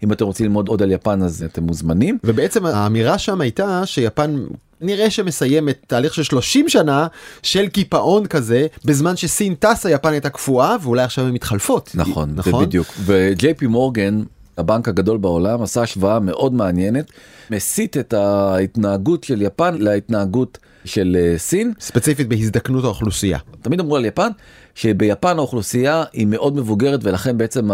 אם 0.04 0.12
אתם 0.12 0.24
רוצים 0.24 0.46
ללמוד 0.46 0.68
עוד 0.68 0.82
על 0.82 0.92
יפן 0.92 1.22
אז 1.22 1.44
אתם 1.52 1.62
מוזמנים. 1.62 2.18
ובעצם 2.24 2.66
האמירה 2.66 3.18
שם 3.18 3.40
הייתה 3.40 3.82
שיפן 3.84 4.36
נראה 4.80 5.10
שמסיימת 5.10 5.76
תהליך 5.86 6.14
של 6.14 6.22
30 6.22 6.68
שנה 6.68 7.06
של 7.42 7.68
קיפאון 7.68 8.26
כזה 8.26 8.66
בזמן 8.84 9.16
שסין 9.16 9.54
טסה 9.54 9.90
יפן 9.90 10.12
הייתה 10.12 10.30
קפואה 10.30 10.76
ואולי 10.82 11.02
עכשיו 11.02 11.26
הן 11.26 11.32
מתחלפות. 11.32 11.90
נכון 11.94 12.30
נכון? 12.34 12.64
בדיוק. 12.64 12.86
וג'יי 13.04 13.54
פי 13.54 13.66
מורגן 13.66 14.22
הבנק 14.58 14.88
הגדול 14.88 15.18
בעולם 15.18 15.62
עשה 15.62 15.82
השוואה 15.82 16.20
מאוד 16.20 16.54
מעניינת 16.54 17.10
מסית 17.50 17.96
את 17.96 18.12
ההתנהגות 18.12 19.24
של 19.24 19.42
יפן 19.42 19.74
להתנהגות 19.78 20.58
של 20.84 21.16
אה, 21.20 21.38
סין 21.38 21.72
ספציפית 21.80 22.28
בהזדקנות 22.28 22.84
האוכלוסייה 22.84 23.38
תמיד 23.62 23.80
אמרו 23.80 23.96
על 23.96 24.04
יפן 24.04 24.28
שביפן 24.74 25.38
האוכלוסייה 25.38 26.04
היא 26.12 26.26
מאוד 26.26 26.56
מבוגרת 26.56 27.00
ולכן 27.02 27.38
בעצם 27.38 27.68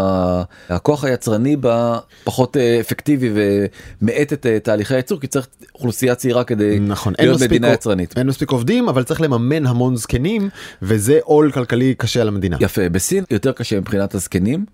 הכוח 0.69 1.03
היצרני 1.03 1.55
בה 1.55 1.99
פחות 2.23 2.57
אה, 2.57 2.79
אפקטיבי 2.79 3.29
ומאט 3.33 4.33
את 4.33 4.45
אה, 4.45 4.59
תהליכי 4.59 4.93
הייצור 4.93 5.19
כי 5.19 5.27
צריך 5.27 5.47
אוכלוסייה 5.75 6.15
צעירה 6.15 6.43
כדי 6.43 6.79
נכון, 6.79 7.13
להיות 7.19 7.41
מדינה 7.41 7.73
יצרנית. 7.73 8.17
אין 8.17 8.27
מספיק 8.27 8.51
עובדים 8.51 8.89
אבל 8.89 9.03
צריך 9.03 9.21
לממן 9.21 9.65
המון 9.65 9.95
זקנים 9.95 10.49
וזה 10.81 11.19
עול 11.23 11.51
כלכלי 11.51 11.95
קשה 11.97 12.21
על 12.21 12.27
המדינה. 12.27 12.57
יפה 12.59 12.89
בסין 12.89 13.23
יותר 13.31 13.51
קשה 13.51 13.79
מבחינת 13.79 14.15
הזקנים. 14.15 14.65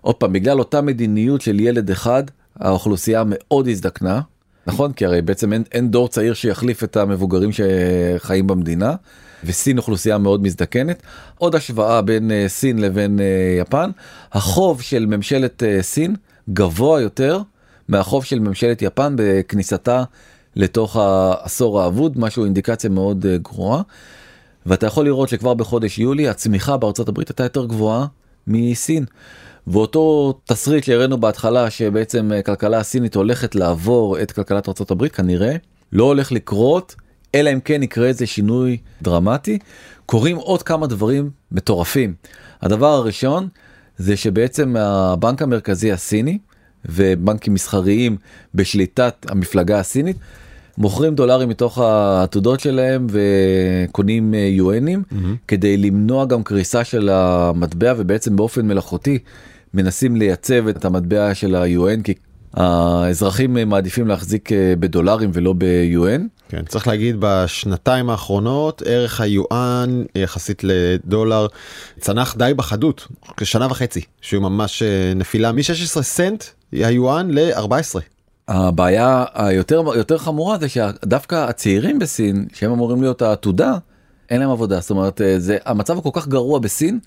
עוד 0.00 0.14
פעם 0.14 0.32
בגלל 0.32 0.58
אותה 0.58 0.80
מדיניות 0.80 1.40
של 1.40 1.60
ילד 1.60 1.90
אחד 1.90 2.22
האוכלוסייה 2.56 3.22
מאוד 3.26 3.68
הזדקנה 3.68 4.20
נכון 4.66 4.92
כי 4.92 5.04
הרי 5.04 5.22
בעצם 5.22 5.52
אין, 5.52 5.62
אין 5.72 5.90
דור 5.90 6.08
צעיר 6.08 6.34
שיחליף 6.34 6.84
את 6.84 6.96
המבוגרים 6.96 7.50
שחיים 7.52 8.46
במדינה. 8.46 8.94
וסין 9.44 9.78
אוכלוסייה 9.78 10.18
מאוד 10.18 10.42
מזדקנת. 10.42 11.02
עוד 11.38 11.54
השוואה 11.54 12.02
בין 12.02 12.30
uh, 12.30 12.48
סין 12.48 12.78
לבין 12.78 13.18
uh, 13.18 13.22
יפן, 13.60 13.90
החוב 14.32 14.82
של 14.82 15.06
ממשלת 15.06 15.62
uh, 15.62 15.82
סין 15.82 16.16
גבוה 16.50 17.00
יותר 17.00 17.40
מהחוב 17.88 18.24
של 18.24 18.38
ממשלת 18.38 18.82
יפן 18.82 19.14
בכניסתה 19.18 20.04
לתוך 20.56 20.96
העשור 20.96 21.80
האבוד, 21.80 22.18
משהו 22.18 22.44
אינדיקציה 22.44 22.90
מאוד 22.90 23.24
uh, 23.24 23.42
גרועה. 23.42 23.82
ואתה 24.66 24.86
יכול 24.86 25.04
לראות 25.04 25.28
שכבר 25.28 25.54
בחודש 25.54 25.98
יולי 25.98 26.28
הצמיחה 26.28 26.76
בארצות 26.76 27.08
הברית 27.08 27.28
הייתה 27.28 27.42
יותר 27.42 27.64
גבוהה 27.64 28.06
מסין. 28.46 29.04
ואותו 29.70 30.34
תסריט 30.44 30.84
שהראינו 30.84 31.18
בהתחלה 31.18 31.70
שבעצם 31.70 32.30
כלכלה 32.46 32.78
הסינית 32.78 33.14
הולכת 33.14 33.54
לעבור 33.54 34.22
את 34.22 34.32
כלכלת 34.32 34.68
ארה"ב 34.68 35.08
כנראה 35.08 35.56
לא 35.92 36.04
הולך 36.04 36.32
לקרות 36.32 36.94
אלא 37.34 37.52
אם 37.52 37.60
כן 37.60 37.82
יקרה 37.82 38.06
איזה 38.06 38.26
שינוי 38.26 38.76
דרמטי, 39.02 39.58
קורים 40.06 40.36
עוד 40.36 40.62
כמה 40.62 40.86
דברים 40.86 41.30
מטורפים. 41.52 42.14
הדבר 42.62 42.86
הראשון 42.86 43.48
זה 43.96 44.16
שבעצם 44.16 44.76
הבנק 44.76 45.42
המרכזי 45.42 45.92
הסיני 45.92 46.38
ובנקים 46.84 47.54
מסחריים 47.54 48.16
בשליטת 48.54 49.26
המפלגה 49.28 49.78
הסינית 49.78 50.16
מוכרים 50.78 51.14
דולרים 51.14 51.48
מתוך 51.48 51.78
העתודות 51.78 52.60
שלהם 52.60 53.06
וקונים 53.10 54.34
יואנים 54.34 55.02
mm-hmm. 55.02 55.16
כדי 55.48 55.76
למנוע 55.76 56.24
גם 56.24 56.42
קריסה 56.42 56.84
של 56.84 57.08
המטבע 57.08 57.94
ובעצם 57.96 58.36
באופן 58.36 58.68
מלאכותי 58.68 59.18
מנסים 59.74 60.16
לייצב 60.16 60.68
את 60.68 60.84
המטבע 60.84 61.34
של 61.34 61.54
ה-UN 61.54 62.02
כי 62.04 62.14
האזרחים 62.54 63.56
מעדיפים 63.66 64.06
להחזיק 64.06 64.52
אה, 64.52 64.74
בדולרים 64.80 65.30
ולא 65.32 65.54
ב-UN. 65.58 66.22
כן, 66.48 66.64
צריך 66.64 66.88
להגיד 66.88 67.16
בשנתיים 67.18 68.10
האחרונות 68.10 68.82
ערך 68.86 69.20
היואן 69.20 70.04
יחסית 70.14 70.62
לדולר 70.64 71.46
צנח 72.00 72.36
די 72.36 72.52
בחדות, 72.56 73.08
כשנה 73.36 73.66
וחצי, 73.66 74.00
שהוא 74.20 74.42
ממש 74.42 74.82
אה, 74.82 75.12
נפילה 75.16 75.52
מ-16 75.52 76.02
סנט 76.02 76.44
היואן 76.72 77.30
ל-14. 77.30 78.00
הבעיה 78.48 79.24
היותר 79.34 79.82
יותר 79.96 80.18
חמורה 80.18 80.58
זה 80.58 80.68
שדווקא 80.68 81.34
הצעירים 81.48 81.98
בסין 81.98 82.46
שהם 82.54 82.70
אמורים 82.72 83.02
להיות 83.02 83.22
העתודה 83.22 83.78
אין 84.30 84.40
להם 84.40 84.50
עבודה 84.50 84.80
זאת 84.80 84.90
אומרת 84.90 85.20
אה, 85.20 85.38
זה 85.38 85.58
המצב 85.64 85.94
הוא 85.94 86.02
כל 86.02 86.20
כך 86.20 86.28
גרוע 86.28 86.58
בסין 86.58 86.98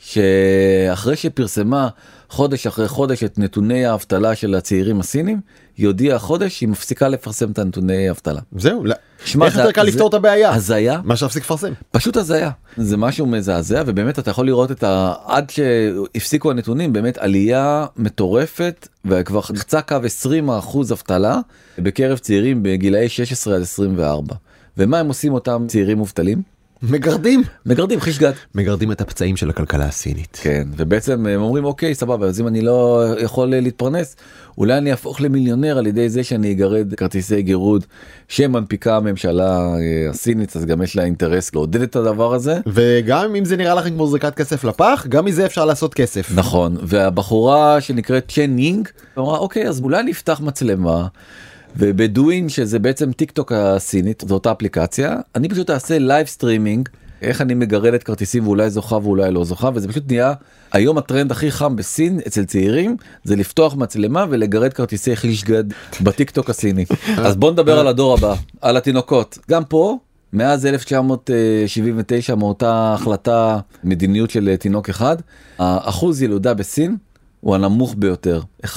שאחרי 0.00 1.16
שפרסמה 1.16 1.88
חודש 2.28 2.66
אחרי 2.66 2.88
חודש 2.88 3.24
את 3.24 3.38
נתוני 3.38 3.86
האבטלה 3.86 4.34
של 4.34 4.54
הצעירים 4.54 5.00
הסינים, 5.00 5.40
היא 5.76 5.86
הודיעה 5.86 6.18
חודש 6.18 6.58
שהיא 6.58 6.68
מפסיקה 6.68 7.08
לפרסם 7.08 7.50
את 7.50 7.58
הנתוני 7.58 8.08
האבטלה. 8.08 8.40
זהו, 8.56 8.84
לא. 8.84 8.94
שמה, 9.24 9.46
איך 9.46 9.56
יותר 9.56 9.72
קל 9.72 9.82
לפתור 9.82 10.08
את 10.08 10.14
הבעיה? 10.14 10.54
הזיה. 10.54 11.00
מה 11.04 11.14
להפסיק 11.22 11.42
לפרסם. 11.42 11.72
פשוט 11.90 12.16
הזיה. 12.16 12.50
זה 12.76 12.96
משהו 12.96 13.26
מזעזע 13.26 13.82
ובאמת 13.86 14.18
אתה 14.18 14.30
יכול 14.30 14.46
לראות 14.46 14.70
את 14.70 14.82
ה... 14.82 15.14
עד 15.26 15.50
שהפסיקו 15.50 16.50
הנתונים 16.50 16.92
באמת 16.92 17.18
עלייה 17.18 17.86
מטורפת 17.96 18.88
וכבר 19.04 19.40
נחצה 19.50 19.82
קו 19.82 19.96
20 20.04 20.50
אחוז 20.50 20.92
אבטלה 20.92 21.38
בקרב 21.78 22.18
צעירים 22.18 22.62
בגילאי 22.62 23.08
16 23.08 23.56
עד 23.56 23.62
24. 23.62 24.34
ומה 24.78 24.98
הם 24.98 25.08
עושים 25.08 25.34
אותם 25.34 25.64
צעירים 25.68 25.98
מובטלים? 25.98 26.59
מגרדים. 26.82 27.42
מגרדים 27.66 28.00
חיש 28.00 28.18
גד 28.18 28.32
מגרדים 28.54 28.92
את 28.92 29.00
הפצעים 29.00 29.36
של 29.36 29.50
הכלכלה 29.50 29.84
הסינית. 29.84 30.38
כן 30.42 30.68
ובעצם 30.76 31.26
הם 31.26 31.42
אומרים 31.42 31.64
אוקיי 31.64 31.94
סבבה 31.94 32.26
אז 32.26 32.40
אם 32.40 32.46
אני 32.48 32.60
לא 32.60 33.04
יכול 33.18 33.48
להתפרנס 33.48 34.16
אולי 34.58 34.78
אני 34.78 34.90
אהפוך 34.90 35.20
למיליונר 35.20 35.78
על 35.78 35.86
ידי 35.86 36.08
זה 36.08 36.24
שאני 36.24 36.52
אגרד 36.52 36.94
כרטיסי 36.94 37.42
גירוד 37.42 37.84
שמנפיקה 38.28 38.96
הממשלה 38.96 39.58
אה, 39.58 40.10
הסינית 40.10 40.56
אז 40.56 40.64
גם 40.64 40.82
יש 40.82 40.96
לה 40.96 41.04
אינטרס 41.04 41.54
לעודד 41.54 41.82
את 41.82 41.96
הדבר 41.96 42.34
הזה. 42.34 42.58
וגם 42.66 43.34
אם 43.34 43.44
זה 43.44 43.56
נראה 43.56 43.74
לכם 43.74 43.90
כמו 43.90 44.06
זריקת 44.06 44.34
כסף 44.34 44.64
לפח 44.64 45.06
גם 45.08 45.24
מזה 45.24 45.46
אפשר 45.46 45.64
לעשות 45.64 45.94
כסף. 45.94 46.30
נכון 46.34 46.76
והבחורה 46.82 47.80
שנקראת 47.80 48.28
צ'ן 48.28 48.58
יינג 48.58 48.88
אמרה 49.18 49.38
אוקיי 49.38 49.68
אז 49.68 49.80
אולי 49.80 50.02
נפתח 50.02 50.40
מצלמה. 50.44 51.06
וב 51.76 51.94
Douyin 51.94 52.48
שזה 52.48 52.78
בעצם 52.78 53.12
טיק 53.12 53.30
טוק 53.30 53.52
הסינית 53.52 54.24
זו 54.28 54.34
אותה 54.34 54.52
אפליקציה 54.52 55.16
אני 55.34 55.48
פשוט 55.48 55.70
אעשה 55.70 55.98
live 55.98 56.26
streaming 56.26 56.88
איך 57.22 57.40
אני 57.40 57.54
מגרדת 57.54 58.02
כרטיסים 58.02 58.46
ואולי 58.46 58.70
זוכה 58.70 58.96
ואולי 58.96 59.30
לא 59.30 59.44
זוכה 59.44 59.70
וזה 59.74 59.88
פשוט 59.88 60.04
נהיה 60.08 60.32
היום 60.72 60.98
הטרנד 60.98 61.30
הכי 61.30 61.50
חם 61.50 61.76
בסין 61.76 62.20
אצל 62.26 62.44
צעירים 62.44 62.96
זה 63.24 63.36
לפתוח 63.36 63.74
מצלמה 63.74 64.26
ולגרד 64.30 64.72
כרטיסי 64.72 65.16
חישגד 65.16 65.64
בטיק 66.00 66.30
טוק 66.30 66.50
הסיני. 66.50 66.84
אז 67.26 67.36
בוא 67.36 67.50
נדבר 67.50 67.78
על 67.78 67.86
הדור 67.86 68.14
הבא 68.14 68.34
על 68.60 68.76
התינוקות. 68.76 69.38
גם 69.50 69.64
פה 69.64 69.98
מאז 70.32 70.66
1979 70.66 72.34
מאותה 72.34 72.94
החלטה 72.94 73.58
מדיניות 73.84 74.30
של 74.30 74.56
תינוק 74.56 74.88
אחד 74.88 75.16
האחוז 75.58 76.22
ילודה 76.22 76.54
בסין 76.54 76.96
הוא 77.40 77.54
הנמוך 77.54 77.94
ביותר. 77.98 78.40
1.09 78.66 78.68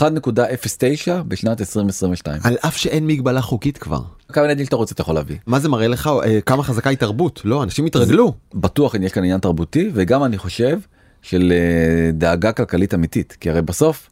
בשנת 1.27 1.61
2022 1.61 2.39
על 2.43 2.57
אף 2.67 2.77
שאין 2.77 3.07
מגבלה 3.07 3.41
חוקית 3.41 3.77
כבר. 3.77 4.01
כמה 4.33 4.47
נדיל 4.47 4.65
שאתה 4.65 4.75
רוצה 4.75 4.93
אתה 4.93 5.01
יכול 5.01 5.15
להביא. 5.15 5.37
מה 5.47 5.59
זה 5.59 5.69
מראה 5.69 5.87
לך? 5.87 6.09
אה, 6.25 6.41
כמה 6.41 6.63
חזקה 6.63 6.89
היא 6.89 6.97
תרבות? 6.97 7.41
לא 7.45 7.63
אנשים 7.63 7.85
התרגלו. 7.85 8.33
בטוח 8.53 8.95
יש 8.95 9.11
כאן 9.11 9.23
עניין 9.23 9.39
תרבותי 9.39 9.89
וגם 9.93 10.23
אני 10.23 10.37
חושב 10.37 10.79
של 11.21 11.53
אה, 11.55 12.11
דאגה 12.11 12.51
כלכלית 12.51 12.93
אמיתית. 12.93 13.37
כי 13.39 13.49
הרי 13.49 13.61
בסוף 13.61 14.09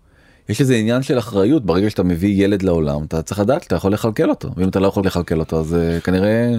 יש 0.50 0.62
איזה 0.62 0.76
עניין 0.76 1.04
של 1.04 1.20
אחריות. 1.20 1.66
ברגע 1.66 1.90
שאתה 1.90 2.04
מביא 2.04 2.44
ילד 2.46 2.62
לעולם 2.62 3.04
אתה 3.04 3.22
צריך 3.22 3.40
לדעת 3.40 3.68
אתה 3.68 3.76
יכול 3.76 3.94
לכלכל 3.94 4.30
אותו. 4.30 4.50
ואם 4.58 4.70
אתה 4.70 4.80
לא 4.80 4.88
יכול 4.88 5.06
לכלכל 5.06 5.40
אותו 5.40 5.60
אז 5.60 5.74
אה, 5.76 6.00
כנראה 6.00 6.56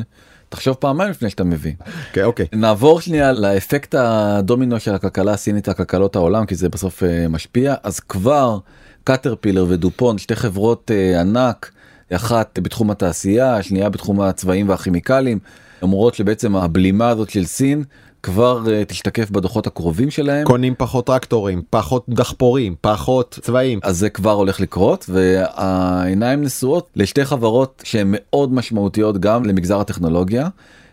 תחשוב 0.53 0.75
פעמיים 0.75 1.11
לפני 1.11 1.31
שאתה 1.31 1.45
מביא. 1.45 1.73
Okay, 1.73 2.09
אוקיי, 2.09 2.25
אוקיי. 2.25 2.47
נעבור 2.53 3.01
שנייה 3.01 3.33
לאפקט 3.33 3.95
הדומינו 3.99 4.81
של 4.81 4.95
הכלכלה 4.95 5.33
הסינית 5.33 5.69
הכלכלות 5.69 6.17
העולם 6.17 6.47
כי 6.47 6.55
זה 6.55 6.69
בסוף 6.69 7.03
uh, 7.03 7.07
משפיע 7.29 7.75
אז 7.83 8.01
כבר 8.01 8.59
קטרפילר 9.05 9.67
ודופון 9.69 10.19
שתי 10.19 10.37
חברות 10.37 10.91
uh, 10.91 11.21
ענק 11.21 11.73
אחת 12.13 12.59
בתחום 12.63 12.91
התעשייה 12.91 13.57
השנייה 13.57 13.89
בתחום 13.89 14.21
הצבעים 14.21 14.69
והכימיקלים 14.69 15.39
אומרות 15.83 16.15
שבעצם 16.15 16.57
הבלימה 16.57 17.09
הזאת 17.09 17.31
של 17.31 17.45
סין 17.45 17.85
כבר 18.23 18.63
uh, 18.65 18.85
תשתקף 18.89 19.31
בדוחות 19.31 19.67
הקרובים 19.67 20.11
שלהם. 20.11 20.47
קונים 20.47 20.75
פחות 20.79 21.07
טרקטורים, 21.07 21.63
פחות 21.71 22.05
דחפורים, 22.09 22.75
פחות 22.81 23.39
צבעים. 23.43 23.81
אז 23.83 23.99
זה 23.99 24.11
כבר 24.11 24.33
הולך 24.33 24.61
לקרות 24.61 25.07
והעיניים 25.09 26.43
נשואות 26.43 26.91
לשתי 26.97 27.25
חברות 27.25 27.83
שהן 27.85 28.09
מאוד 28.13 28.53
משמעותיות 28.53 29.19
גם 29.19 29.45
למגזר 29.45 29.81
הטכנולוגיה, 29.81 30.49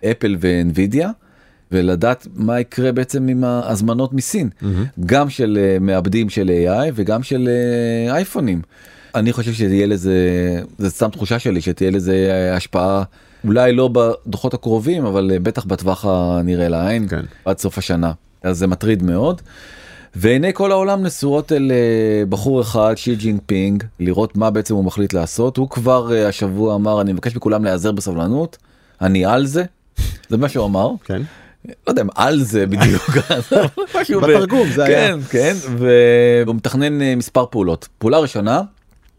אפל 0.05 0.35
ואנווידיה. 0.39 1.09
ולדעת 1.71 2.27
מה 2.35 2.59
יקרה 2.59 2.91
בעצם 2.91 3.27
עם 3.27 3.43
ההזמנות 3.43 4.13
מסין, 4.13 4.49
mm-hmm. 4.49 4.65
גם 5.05 5.29
של 5.29 5.59
אה, 5.77 5.83
מעבדים 5.83 6.29
של 6.29 6.51
AI 6.67 6.91
וגם 6.95 7.23
של 7.23 7.49
אה, 8.07 8.11
אייפונים. 8.11 8.61
אני 9.15 9.33
חושב 9.33 9.53
שתהיה 9.53 9.87
לזה, 9.87 10.15
זה 10.77 10.89
סתם 10.89 11.09
תחושה 11.09 11.39
שלי 11.39 11.61
שתהיה 11.61 11.91
לזה 11.91 12.31
השפעה 12.55 13.03
אולי 13.45 13.73
לא 13.73 13.89
בדוחות 13.93 14.53
הקרובים 14.53 15.05
אבל 15.05 15.31
אה, 15.33 15.39
בטח 15.39 15.65
בטווח 15.65 16.05
הנראה 16.05 16.67
לעין 16.67 17.07
כן. 17.07 17.25
עד 17.45 17.57
סוף 17.57 17.77
השנה 17.77 18.11
אז 18.43 18.57
זה 18.57 18.67
מטריד 18.67 19.03
מאוד. 19.03 19.41
ועיני 20.15 20.53
כל 20.53 20.71
העולם 20.71 21.03
נשואות 21.03 21.51
אל 21.51 21.71
אה, 21.71 22.25
בחור 22.25 22.61
אחד 22.61 22.93
שי 22.95 23.15
ג'ינג 23.15 23.39
פינג 23.45 23.83
לראות 23.99 24.37
מה 24.37 24.49
בעצם 24.49 24.75
הוא 24.75 24.83
מחליט 24.83 25.13
לעשות 25.13 25.57
הוא 25.57 25.69
כבר 25.69 26.13
אה, 26.13 26.27
השבוע 26.27 26.75
אמר 26.75 27.01
אני 27.01 27.13
מבקש 27.13 27.35
מכולם 27.35 27.63
להיעזר 27.63 27.91
בסבלנות 27.91 28.57
אני 29.01 29.25
על 29.25 29.45
זה 29.45 29.63
זה 30.29 30.37
מה 30.37 30.49
שהוא 30.49 30.65
אמר. 30.65 30.91
כן. 31.03 31.21
לא 31.65 31.73
יודע 31.87 32.03
על 32.15 32.43
זה 32.43 32.65
בדיוק 32.65 33.09
בתרגום 34.21 34.69
זה 34.69 34.83
היה 34.83 35.07
כן 35.07 35.19
כן 35.29 35.55
והוא 35.77 36.55
מתכנן 36.55 37.15
מספר 37.17 37.45
פעולות 37.45 37.87
פעולה 37.97 38.17
ראשונה 38.17 38.61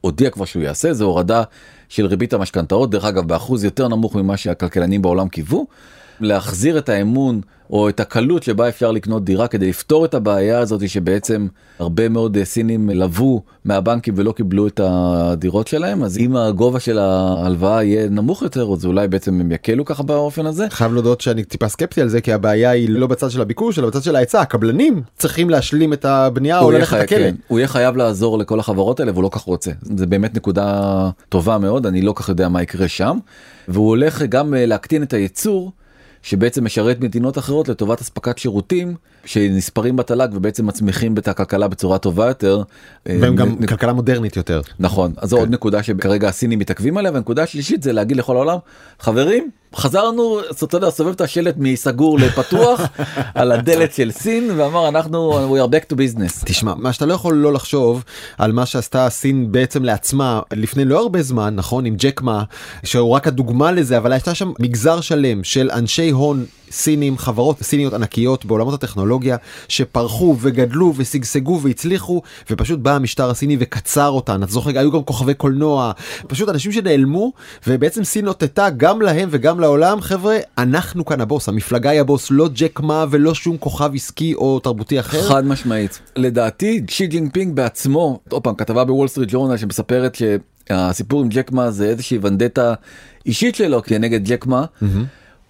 הודיע 0.01 0.31
כבר 0.31 0.45
שהוא 0.45 0.63
יעשה 0.63 0.93
זה 0.93 1.05
הורדה 1.05 1.43
של 1.91 2.07
ריבית 2.07 2.33
המשכנתאות 2.33 2.91
דרך 2.91 3.05
אגב 3.05 3.29
באחוז 3.29 3.65
יותר 3.65 3.89
נמוך 3.89 4.17
ממה 4.17 4.37
שהכלכלנים 4.37 5.03
בעולם 5.03 5.29
קיוו 5.29 5.67
להחזיר 6.21 6.79
את 6.79 6.89
האמון 6.89 7.41
או 7.71 7.89
את 7.89 8.01
הקלות 8.01 8.43
שבה 8.43 8.69
אפשר 8.69 8.91
לקנות 8.91 9.25
דירה 9.25 9.49
כדי 9.49 9.69
לפתור 9.69 10.05
את 10.05 10.15
הבעיה 10.15 10.59
הזאת 10.59 10.89
שבעצם 10.89 11.47
הרבה 11.79 12.09
מאוד 12.09 12.37
סינים 12.45 12.91
לבו 12.91 13.43
מהבנקים 13.65 14.15
ולא 14.17 14.33
קיבלו 14.33 14.67
את 14.67 14.81
הדירות 14.85 15.67
שלהם 15.67 16.03
אז 16.05 16.19
אם 16.19 16.37
הגובה 16.37 16.81
של 16.81 16.99
ההלוואה 16.99 17.85
יהיה 17.85 18.09
נמוך 18.09 18.43
יותר 18.43 18.73
אז 18.73 18.87
אולי 18.87 19.09
בעצם 19.09 19.41
הם 19.41 19.53
יקלו 19.53 19.85
ככה 19.85 20.03
באופן 20.03 20.47
הזה. 20.47 20.67
חייב 20.71 20.93
להודות 20.93 21.21
שאני 21.21 21.45
טיפה 21.45 21.69
סקפטי 21.69 22.01
על 22.01 22.09
זה 22.09 22.21
כי 22.21 22.33
הבעיה 22.33 22.71
היא 22.71 22.89
לא 22.89 23.07
בצד 23.07 23.31
של 23.31 23.41
הביקוש 23.41 23.79
אלא 23.79 23.87
בצד 23.87 24.03
של 24.03 24.17
ההיצע 24.17 24.41
הקבלנים 24.41 25.03
צריכים 25.19 25.51
להשלים 25.51 25.93
את 25.93 26.05
הבנייה 26.05 26.61
או 26.61 26.71
ללכת 26.71 26.97
לכלא. 26.97 27.19
כן, 27.19 27.35
הוא 27.49 27.59
יהיה 27.59 27.69
חייב 27.69 27.97
לעזור 27.97 28.39
לכל 28.39 28.61
החברות 28.61 29.01
האלה 29.01 29.13
והוא 29.13 29.23
לא 29.23 29.29
כך 29.33 29.41
רוצה 29.41 29.71
זה 29.83 30.07
באמת 30.07 30.37
נקודה 30.37 31.11
טובה 31.29 31.59
מאוד 31.59 31.87
אני 31.87 32.03
לא 32.03 32.13
כך 32.17 32.29
יודע 32.29 32.49
מה 32.49 32.63
יקרה 32.63 32.89
שם 32.89 33.19
והוא 33.69 33.89
הולך 33.89 34.23
גם 34.23 34.55
להקטין 34.57 35.03
את 35.03 35.13
הייצור. 35.13 35.73
שבעצם 36.23 36.65
משרת 36.65 37.01
מדינות 37.01 37.39
אחרות 37.39 37.69
לטובת 37.69 38.01
אספקת 38.01 38.39
שירותים 38.39 38.95
שנספרים 39.25 39.97
בתל"ג 39.97 40.29
ובעצם 40.33 40.67
מצמיחים 40.67 41.15
את 41.19 41.29
הכלכלה 41.29 41.69
בצורה 41.69 41.99
טובה 41.99 42.27
יותר. 42.27 42.63
והם 43.07 43.37
גם 43.37 43.57
נ... 43.61 43.67
כלכלה 43.67 43.93
מודרנית 43.93 44.37
יותר. 44.37 44.61
נכון 44.81 45.13
אז 45.17 45.29
זו 45.31 45.37
כן. 45.37 45.43
עוד 45.43 45.51
נקודה 45.51 45.83
שכרגע 45.83 46.29
הסינים 46.29 46.59
מתעכבים 46.59 46.97
עליה 46.97 47.13
והנקודה 47.13 47.43
השלישית 47.43 47.83
זה 47.83 47.93
להגיד 47.93 48.17
לכל 48.17 48.37
העולם 48.37 48.59
חברים 49.01 49.51
חזרנו 49.77 50.41
אתה 50.65 50.77
יודע 50.77 50.91
סובב 50.91 51.11
את 51.11 51.21
השלט 51.21 51.55
מסגור 51.59 52.19
לפתוח 52.19 52.81
על 53.35 53.53
הדלת 53.53 53.95
של 53.95 54.11
סין 54.11 54.51
ואמר 54.57 54.89
אנחנו 54.89 55.33
we 55.57 55.69
are 55.69 55.73
back 55.73 55.93
to 55.93 55.97
business. 55.97 56.45
תשמע 56.45 56.75
מה 56.77 56.93
שאתה 56.93 57.07
לא 57.07 57.15
יכול 57.15 57.35
לא 57.35 57.53
לחשוב 57.53 58.05
על 58.39 58.53
מה 58.53 58.67
שעשתה 58.67 59.11
סין 59.11 59.53
בעצם 59.53 59.85
לעצמה 59.85 60.41
לפני 60.53 60.85
לא 60.85 60.99
הרבה 60.99 61.23
זמן 61.23 61.55
נכון 61.55 61.85
עם 61.85 61.95
ג'קמה 61.99 62.43
שהוא 62.85 63.11
רק 63.11 63.27
הדוגמה 63.27 63.73
לזה 63.73 63.99
אבל 63.99 64.13
הייתה 64.13 64.35
שם 64.35 64.53
מגזר 64.59 65.01
שלם 65.01 65.45
של 65.45 65.71
אנשי 65.73 66.11
הון 66.11 66.45
סינים 66.71 67.19
חברות 67.19 67.63
סיניות 67.63 67.95
ענקיות 67.95 68.45
בעולמות 68.45 68.75
הטכנולוגיה 68.75 69.37
שפרחו 69.69 70.37
וגדלו 70.41 70.95
ושגשגו 70.97 71.61
והצליחו 71.63 72.23
ופשוט 72.51 72.79
בא 72.79 72.95
המשטר 72.95 73.31
הסיני 73.31 73.57
וקצר 73.61 74.09
אותן 74.09 74.43
את 74.43 74.51
זוכר 74.51 74.79
היו 74.79 74.93
גם 74.93 75.03
כוכבי 75.03 75.35
קולנוע 75.35 75.93
פשוט 76.27 76.49
אנשים 76.49 76.73
שנעלמו 76.73 77.33
ובעצם 77.67 78.05
סין 78.05 78.25
אותתה 78.25 78.71
גם 78.71 79.03
להם 79.03 79.29
וגם 79.33 79.60
לעולם 79.61 80.01
חבר'ה 80.01 80.37
אנחנו 80.59 81.05
כאן 81.05 81.21
הבוס 81.21 81.49
המפלגה 81.49 81.91
היא 81.91 82.01
הבוס 82.01 82.31
לא 82.31 82.49
ג'ק 82.53 82.81
מה 82.81 83.05
ולא 83.11 83.35
שום 83.35 83.57
כוכב 83.57 83.95
עסקי 83.95 84.35
או 84.35 84.61
תרבותי 84.61 85.01
אחר. 85.01 85.23
חד 85.23 85.45
משמעית 85.45 86.01
לדעתי 86.17 86.85
שי 86.89 87.07
ג'ינג 87.07 87.33
פינג 87.33 87.57
בעצמו 87.57 88.21
עוד 88.29 88.43
פעם 88.43 88.55
כתבה 88.55 88.85
בוול 88.85 89.09
סטריט 89.09 89.29
ג'ורנל 89.33 89.57
שמספרת 89.57 90.15
שהסיפור 90.15 91.21
עם 91.21 91.29
ג'ק 91.29 91.53
מה 91.53 91.71
זה 91.71 91.89
איזושהי 91.89 92.19
ונדטה 92.23 92.75
אישית 93.27 93.55
שלו 93.55 93.83
כנגד 93.83 94.25
ג'ק 94.25 94.47
מה. 94.47 94.65
Mm-hmm. 94.65 94.87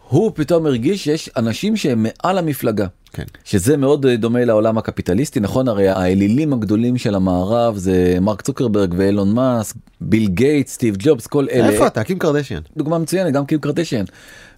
הוא 0.08 0.32
פתאום 0.34 0.66
הרגיש 0.66 1.04
שיש 1.04 1.30
אנשים 1.36 1.76
שהם 1.76 2.06
מעל 2.06 2.38
המפלגה 2.38 2.86
כן. 3.12 3.24
שזה 3.44 3.76
מאוד 3.76 4.06
אה, 4.06 4.16
דומה 4.16 4.44
לעולם 4.44 4.78
הקפיטליסטי 4.78 5.40
נכון 5.40 5.68
הרי 5.68 5.88
האלילים 5.88 6.52
הגדולים 6.52 6.98
של 6.98 7.14
המערב 7.14 7.76
זה 7.76 8.18
מרק 8.20 8.42
צוקרברג 8.42 8.94
ואילון 8.96 9.32
מאסק 9.34 9.76
ביל 10.00 10.28
גייטס 10.28 10.68
סטיב 10.68 10.96
ג'ובס 10.98 11.26
כל 11.26 11.46
אלה 11.52 11.68
איפה 11.68 11.86
אתה? 11.86 12.04
קים 12.04 12.18
קרדשיאן. 12.18 12.60
דוגמה 12.76 12.98
מצוינת 12.98 13.32
גם 13.32 13.46
קים 13.46 13.58
קרדשיאן. 13.58 14.04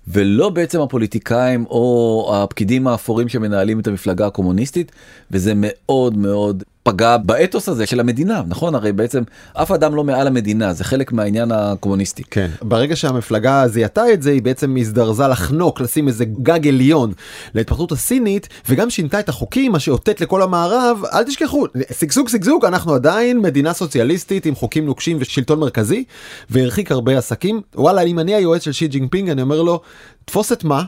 ולא 0.08 0.50
בעצם 0.50 0.80
הפוליטיקאים 0.80 1.64
או 1.70 2.30
הפקידים 2.34 2.86
האפורים 2.86 3.28
שמנהלים 3.28 3.80
את 3.80 3.86
המפלגה 3.86 4.26
הקומוניסטית 4.26 4.92
וזה 5.30 5.52
מאוד 5.56 6.16
מאוד 6.16 6.62
פגע 6.82 7.16
באתוס 7.16 7.68
הזה 7.68 7.86
של 7.86 8.00
המדינה 8.00 8.42
נכון? 8.46 8.74
הרי 8.74 8.92
בעצם 8.92 9.22
אף 9.52 9.70
אדם 9.70 9.94
לא 9.94 10.04
מעל 10.04 10.26
המדינה 10.26 10.72
זה 10.72 10.84
חלק 10.84 11.12
מהעניין 11.12 11.52
הקומוניסטי. 11.52 12.22
כן. 12.30 12.50
ברגע 12.62 12.96
שהמפלגה 12.96 13.68
זיהתה 13.68 14.12
את 14.12 14.22
זה 14.22 14.30
היא 14.30 14.42
בעצם 14.42 14.76
הזדרזה 14.76 15.28
לחנוק 15.28 15.80
לשים 15.80 16.08
איזה 16.08 16.24
גג 16.24 16.68
עליון 16.68 17.12
להתפתחות 17.54 17.92
הסינית 17.92 18.48
וגם 18.68 18.90
שינתה 18.90 19.20
את 19.20 19.28
החוקים 19.28 19.72
מה 19.72 19.80
שאותת 19.80 20.20
לכל 20.20 20.42
המערב 20.42 21.02
אל 21.12 21.24
תשכחו 21.24 21.66
שגשוג 21.98 22.28
שגשוג 22.28 22.64
אנחנו 22.64 22.94
עדיין 22.94 23.38
מדינה 23.38 23.72
סוציאליסטית 23.72 24.46
עם 24.46 24.54
חוקים 24.54 24.86
נוקשים 24.86 25.16
ושלטון 25.20 25.58
מרכזי 25.58 26.04
והרחיק 26.50 26.92
הרבה 26.92 27.18
עסקים. 27.18 27.60
וואלה 27.74 28.00
אם 28.00 28.18
אני 28.18 28.34
היועץ 28.34 28.64
של 28.64 28.72
שי 28.72 28.88
ג'ינפינג 28.88 29.30
אני 29.30 29.42
אומר 29.42 29.62
לו 29.62 29.80
תפוס 30.24 30.52
את 30.52 30.64
מה 30.64 30.84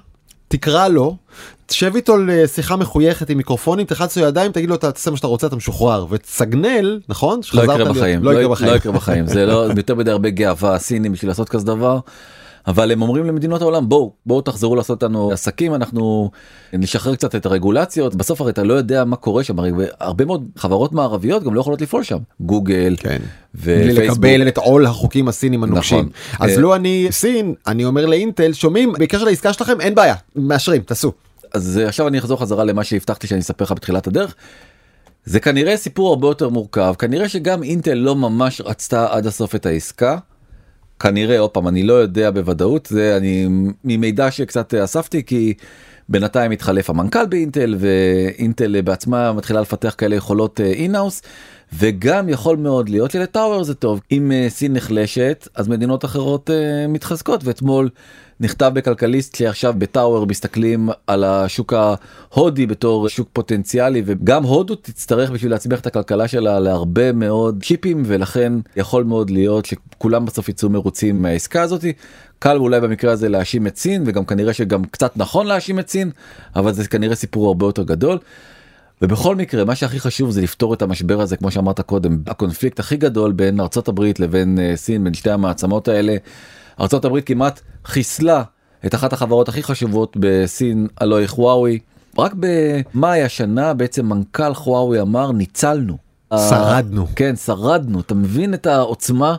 תקרא 0.49 0.89
לו, 0.89 1.17
תשב 1.67 1.95
איתו 1.95 2.17
לשיחה 2.17 2.77
מחויכת 2.77 3.31
עם 3.31 3.37
מיקרופונים, 3.37 3.87
תלחץ 3.87 4.17
לו 4.17 4.27
ידיים, 4.27 4.53
תגיד 4.53 4.69
לו 4.69 4.77
תעשה 4.77 5.11
מה 5.11 5.17
שאתה 5.17 5.27
רוצה, 5.27 5.47
אתה 5.47 5.57
משוחרר, 5.57 6.07
ותסגנל, 6.11 7.01
נכון? 7.09 7.41
לא 7.55 7.63
יקרה 7.63 7.85
בחיים, 7.85 8.25
לא 8.25 8.31
יקרה 8.31 8.49
בחיים, 8.49 8.71
לא 8.71 8.77
יקרה 8.77 8.93
בחיים, 8.93 9.27
זה 9.27 9.47
לא 9.47 9.67
יותר 9.77 9.95
מדי 9.95 10.11
הרבה 10.11 10.31
גאווה 10.31 10.75
הסינים 10.75 11.13
בשביל 11.13 11.31
לעשות 11.31 11.49
כזה 11.49 11.67
דבר. 11.67 11.99
אבל 12.67 12.93
הם 12.93 13.03
אומרים 13.03 13.25
למדינות 13.25 13.63
העולם 13.63 13.89
בואו 13.89 14.13
בואו 14.27 14.41
תחזרו 14.41 14.77
לעשות 14.77 15.03
לנו 15.03 15.33
עסקים 15.33 15.75
אנחנו 15.75 16.31
נשחרר 16.73 17.15
קצת 17.15 17.35
את 17.35 17.47
הרגולציות 17.47 18.15
בסוף 18.15 18.41
הרי 18.41 18.51
אתה 18.51 18.63
לא 18.63 18.75
יודע 18.75 19.05
מה 19.05 19.17
קורה 19.17 19.45
שם 19.45 19.59
הרי 19.59 19.71
הרבה 20.01 20.25
מאוד 20.25 20.49
חברות 20.57 20.93
מערביות 20.93 21.43
גם 21.43 21.55
לא 21.55 21.61
יכולות 21.61 21.81
לפעול 21.81 22.03
שם 22.03 22.19
גוגל 22.41 22.97
כן. 22.99 23.19
ולקבל 23.55 24.49
את 24.49 24.59
עול 24.59 24.87
החוקים 24.87 25.29
הסינים 25.29 25.65
הנוקשים 25.65 25.99
נכון. 25.99 26.47
אז 26.47 26.51
אה, 26.51 26.61
לא 26.61 26.77
אני 26.77 27.07
סין 27.11 27.55
אני 27.67 27.85
אומר 27.85 28.07
לאינטל 28.07 28.53
שומעים 28.53 28.93
בקשר 28.99 29.25
לעסקה 29.25 29.53
שלכם 29.53 29.81
אין 29.81 29.95
בעיה 29.95 30.15
מאשרים 30.37 30.83
תעשו. 30.83 31.13
אז 31.55 31.81
עכשיו 31.87 32.09
אני 32.09 32.19
אחזור 32.19 32.41
חזרה 32.41 32.65
למה 32.65 32.85
שהבטחתי 32.85 33.27
שאני 33.27 33.41
אספר 33.41 33.65
לך 33.65 33.73
בתחילת 33.73 34.07
הדרך. 34.07 34.35
זה 35.25 35.41
כנראה 35.41 35.77
סיפור 35.77 36.09
הרבה 36.09 36.27
יותר 36.27 36.49
מורכב 36.49 36.95
כנראה 36.99 37.29
שגם 37.29 37.63
אינטל 37.63 37.95
לא 37.95 38.17
ממש 38.17 38.61
רצתה 38.61 39.07
עד 39.11 39.27
הסוף 39.27 39.55
את 39.55 39.67
העסקה. 39.67 40.19
כנראה 41.01 41.39
עוד 41.39 41.51
פעם 41.51 41.69
אני 41.69 41.83
לא 41.83 41.93
יודע 41.93 42.31
בוודאות 42.31 42.87
זה 42.87 43.17
אני 43.17 43.47
ממידע 43.85 44.31
שקצת 44.31 44.75
אספתי 44.75 45.23
כי 45.23 45.55
בינתיים 46.09 46.51
התחלף 46.51 46.91
המנכ"ל 46.91 47.27
באינטל 47.27 47.77
ואינטל 47.79 48.81
בעצמה 48.81 49.33
מתחילה 49.33 49.61
לפתח 49.61 49.95
כאלה 49.99 50.17
יכולות 50.17 50.61
אינאוס 50.61 51.23
אה, 51.25 51.29
וגם 51.79 52.29
יכול 52.29 52.57
מאוד 52.57 52.89
להיות 52.89 53.11
שלטאוור 53.11 53.65
זה 53.65 53.75
טוב 53.75 54.01
אם 54.13 54.33
אה, 54.33 54.47
סין 54.49 54.73
נחלשת 54.73 55.49
אז 55.55 55.69
מדינות 55.69 56.05
אחרות 56.05 56.51
uh, 56.51 56.89
מתחזקות 56.89 57.45
ואתמול 57.45 57.89
נכתב 58.41 58.71
בכלכליסט 58.75 59.35
שעכשיו 59.35 59.75
בטאוור 59.79 60.27
מסתכלים 60.27 60.89
על 61.07 61.25
השוק 61.25 61.73
ההודי 61.73 62.67
בתור 62.67 63.09
שוק 63.09 63.29
פוטנציאלי 63.33 64.03
וגם 64.07 64.43
הודו 64.45 64.75
תצטרך 64.75 65.31
בשביל 65.31 65.51
להצמיח 65.51 65.81
את 65.81 65.87
הכלכלה 65.87 66.29
שלה 66.29 66.61
להרבה 66.61 67.13
מאוד 67.13 67.63
צ'יפים 67.63 68.03
ולכן 68.07 68.53
יכול 68.77 69.05
מאוד 69.05 69.31
להיות 69.31 69.65
שכולם 69.65 70.27
בסוף 70.27 70.49
יצאו 70.49 70.71
מרוצים 70.71 71.23
מהעסקה 71.23 71.63
הזאתי. 71.63 71.93
קל 72.39 72.57
אולי 72.57 72.81
במקרה 72.81 73.13
הזה 73.13 73.29
להאשים 73.29 73.67
את 73.67 73.77
סין 73.77 74.03
וגם 74.07 74.25
כנראה 74.25 74.53
שגם 74.53 74.85
קצת 74.85 75.17
נכון 75.17 75.47
להאשים 75.47 75.79
את 75.79 75.89
סין 75.89 76.11
אבל 76.57 76.73
זה 76.73 76.89
כנראה 76.89 77.15
סיפור 77.15 77.49
הרבה 77.49 77.67
יותר 77.67 77.83
גדול. 77.83 78.19
ובכל 79.05 79.37
מקרה 79.37 79.65
מה 79.65 79.75
שהכי 79.75 80.01
חשוב 80.01 80.31
זה 80.31 80.41
לפתור 80.41 80.75
את 80.75 80.83
המשבר 80.83 81.21
הזה 81.21 81.37
כמו 81.37 81.51
שאמרת 81.51 81.81
קודם 81.81 82.19
הקונפליקט 82.27 82.79
הכי 82.79 82.97
גדול 82.97 83.33
בין 83.33 83.61
ארצות 83.61 83.89
הברית 83.89 84.21
לבין 84.21 84.59
uh, 84.59 84.77
סין 84.77 85.05
בין 85.05 85.15
שתי 85.15 85.31
המעצמות 85.31 85.89
האלה. 85.89 86.17
ארצות 86.81 87.05
הברית 87.05 87.27
כמעט 87.27 87.61
חיסלה 87.85 88.43
את 88.87 88.95
אחת 88.95 89.13
החברות 89.13 89.49
הכי 89.49 89.63
חשובות 89.63 90.17
בסין 90.21 90.87
הלוא 91.01 91.19
היא 91.19 91.27
חוואוי. 91.27 91.79
רק 92.19 92.33
במאי 92.39 93.23
השנה 93.23 93.75
בעצם 93.75 94.07
מנכ"ל 94.07 94.55
חוואוי 94.55 95.01
אמר 95.01 95.33
ניצלנו. 95.33 95.97
שרדנו. 96.35 97.07
כן 97.17 97.37
שרדנו 97.37 98.01
אתה 98.01 98.15
מבין 98.15 98.55
את 98.55 98.67
העוצמה 98.67 99.37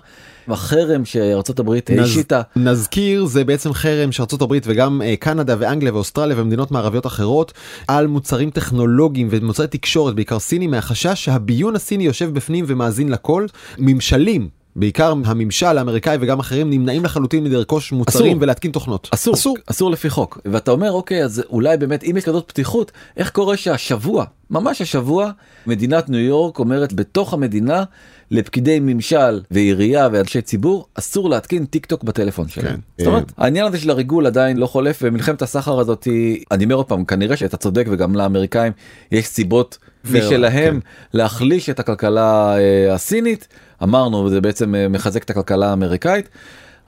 החרם 0.48 1.06
שארצות 1.06 1.60
הברית 1.60 1.90
השיתה. 2.00 2.42
נזכיר 2.56 3.26
זה 3.26 3.44
בעצם 3.44 3.74
חרם 3.74 4.12
שארצות 4.12 4.42
הברית 4.42 4.64
וגם 4.68 5.02
אה, 5.02 5.16
קנדה 5.16 5.56
ואנגליה 5.60 5.94
ואוסטרליה 5.94 6.40
ומדינות 6.40 6.72
מערביות 6.72 7.06
אחרות 7.06 7.54
על 7.88 8.08
מוצרים 8.08 8.50
טכנולוגיים 8.50 9.28
ומוצרי 9.32 9.68
תקשורת 9.68 10.16
בעיקר 10.16 10.40
סינים 10.40 10.72
מהחשש 10.72 11.26
שהביון 11.26 11.76
הסיני 11.76 12.04
יושב 12.04 12.34
בפנים 12.34 12.66
ומאזין 12.68 13.10
לכל 13.10 13.46
ממשלים 13.78 14.65
בעיקר 14.76 15.14
הממשל 15.26 15.78
האמריקאי 15.78 16.18
וגם 16.22 16.40
אחרים 16.40 16.70
נמנעים 16.70 17.06
לחלוטין 17.06 17.44
מלרכוש 17.44 17.92
מוצרים 17.92 18.32
אסור. 18.32 18.42
ולהתקין 18.42 18.72
תוכנות. 18.72 19.10
אסור, 19.14 19.34
אסור, 19.34 19.58
אסור 19.66 19.92
לפי 19.92 20.10
חוק. 20.10 20.40
ואתה 20.46 20.72
אומר 20.72 20.92
אוקיי 20.92 21.24
אז 21.24 21.44
אולי 21.50 21.78
באמת 21.78 22.04
אם 22.04 22.18
יש 22.18 22.26
כזאת 22.26 22.44
פתיחות 22.48 22.92
איך 23.18 23.30
קורה 23.30 23.58
שהשבוע 23.58 24.26
ממש 24.50 24.82
השבוע 24.82 25.32
מדינת 25.68 26.10
ניו 26.10 26.20
יורק 26.20 26.60
אומרת 26.60 26.94
בתוך 26.94 27.34
המדינה 27.34 27.84
לפקידי 28.32 28.80
ממשל 28.82 29.42
ועירייה 29.52 30.10
ואנשי 30.12 30.42
ציבור 30.42 30.88
אסור 30.96 31.30
להתקין 31.30 31.66
טיק 31.66 31.86
טוק 31.86 32.04
בטלפון 32.04 32.48
שלהם. 32.48 32.68
כן. 32.68 32.80
זאת 32.98 33.08
אומרת 33.08 33.32
העניין 33.38 33.66
הזה 33.66 33.78
של 33.78 33.90
הריגול 33.90 34.26
עדיין 34.26 34.58
לא 34.58 34.68
חולף 34.68 35.00
ומלחמת 35.02 35.42
הסחר 35.42 35.80
הזאתי 35.80 36.44
אני 36.52 36.64
אומר 36.64 36.76
עוד 36.76 36.86
פעם 36.86 37.06
כנראה 37.06 37.38
שאתה 37.38 37.58
צודק 37.58 37.86
וגם 37.90 38.16
לאמריקאים 38.16 38.72
יש 39.12 39.26
סיבות 39.28 39.78
משלהם 40.12 40.80
כן. 40.80 41.18
להחליש 41.18 41.70
את 41.70 41.80
הכלכלה 41.80 42.58
אה, 42.58 42.94
הסינית 42.94 43.48
אמרנו 43.86 44.30
זה 44.30 44.42
בעצם 44.42 44.76
אה, 44.76 44.88
מחזק 44.88 45.24
את 45.24 45.30
הכלכלה 45.30 45.70
האמריקאית. 45.70 46.30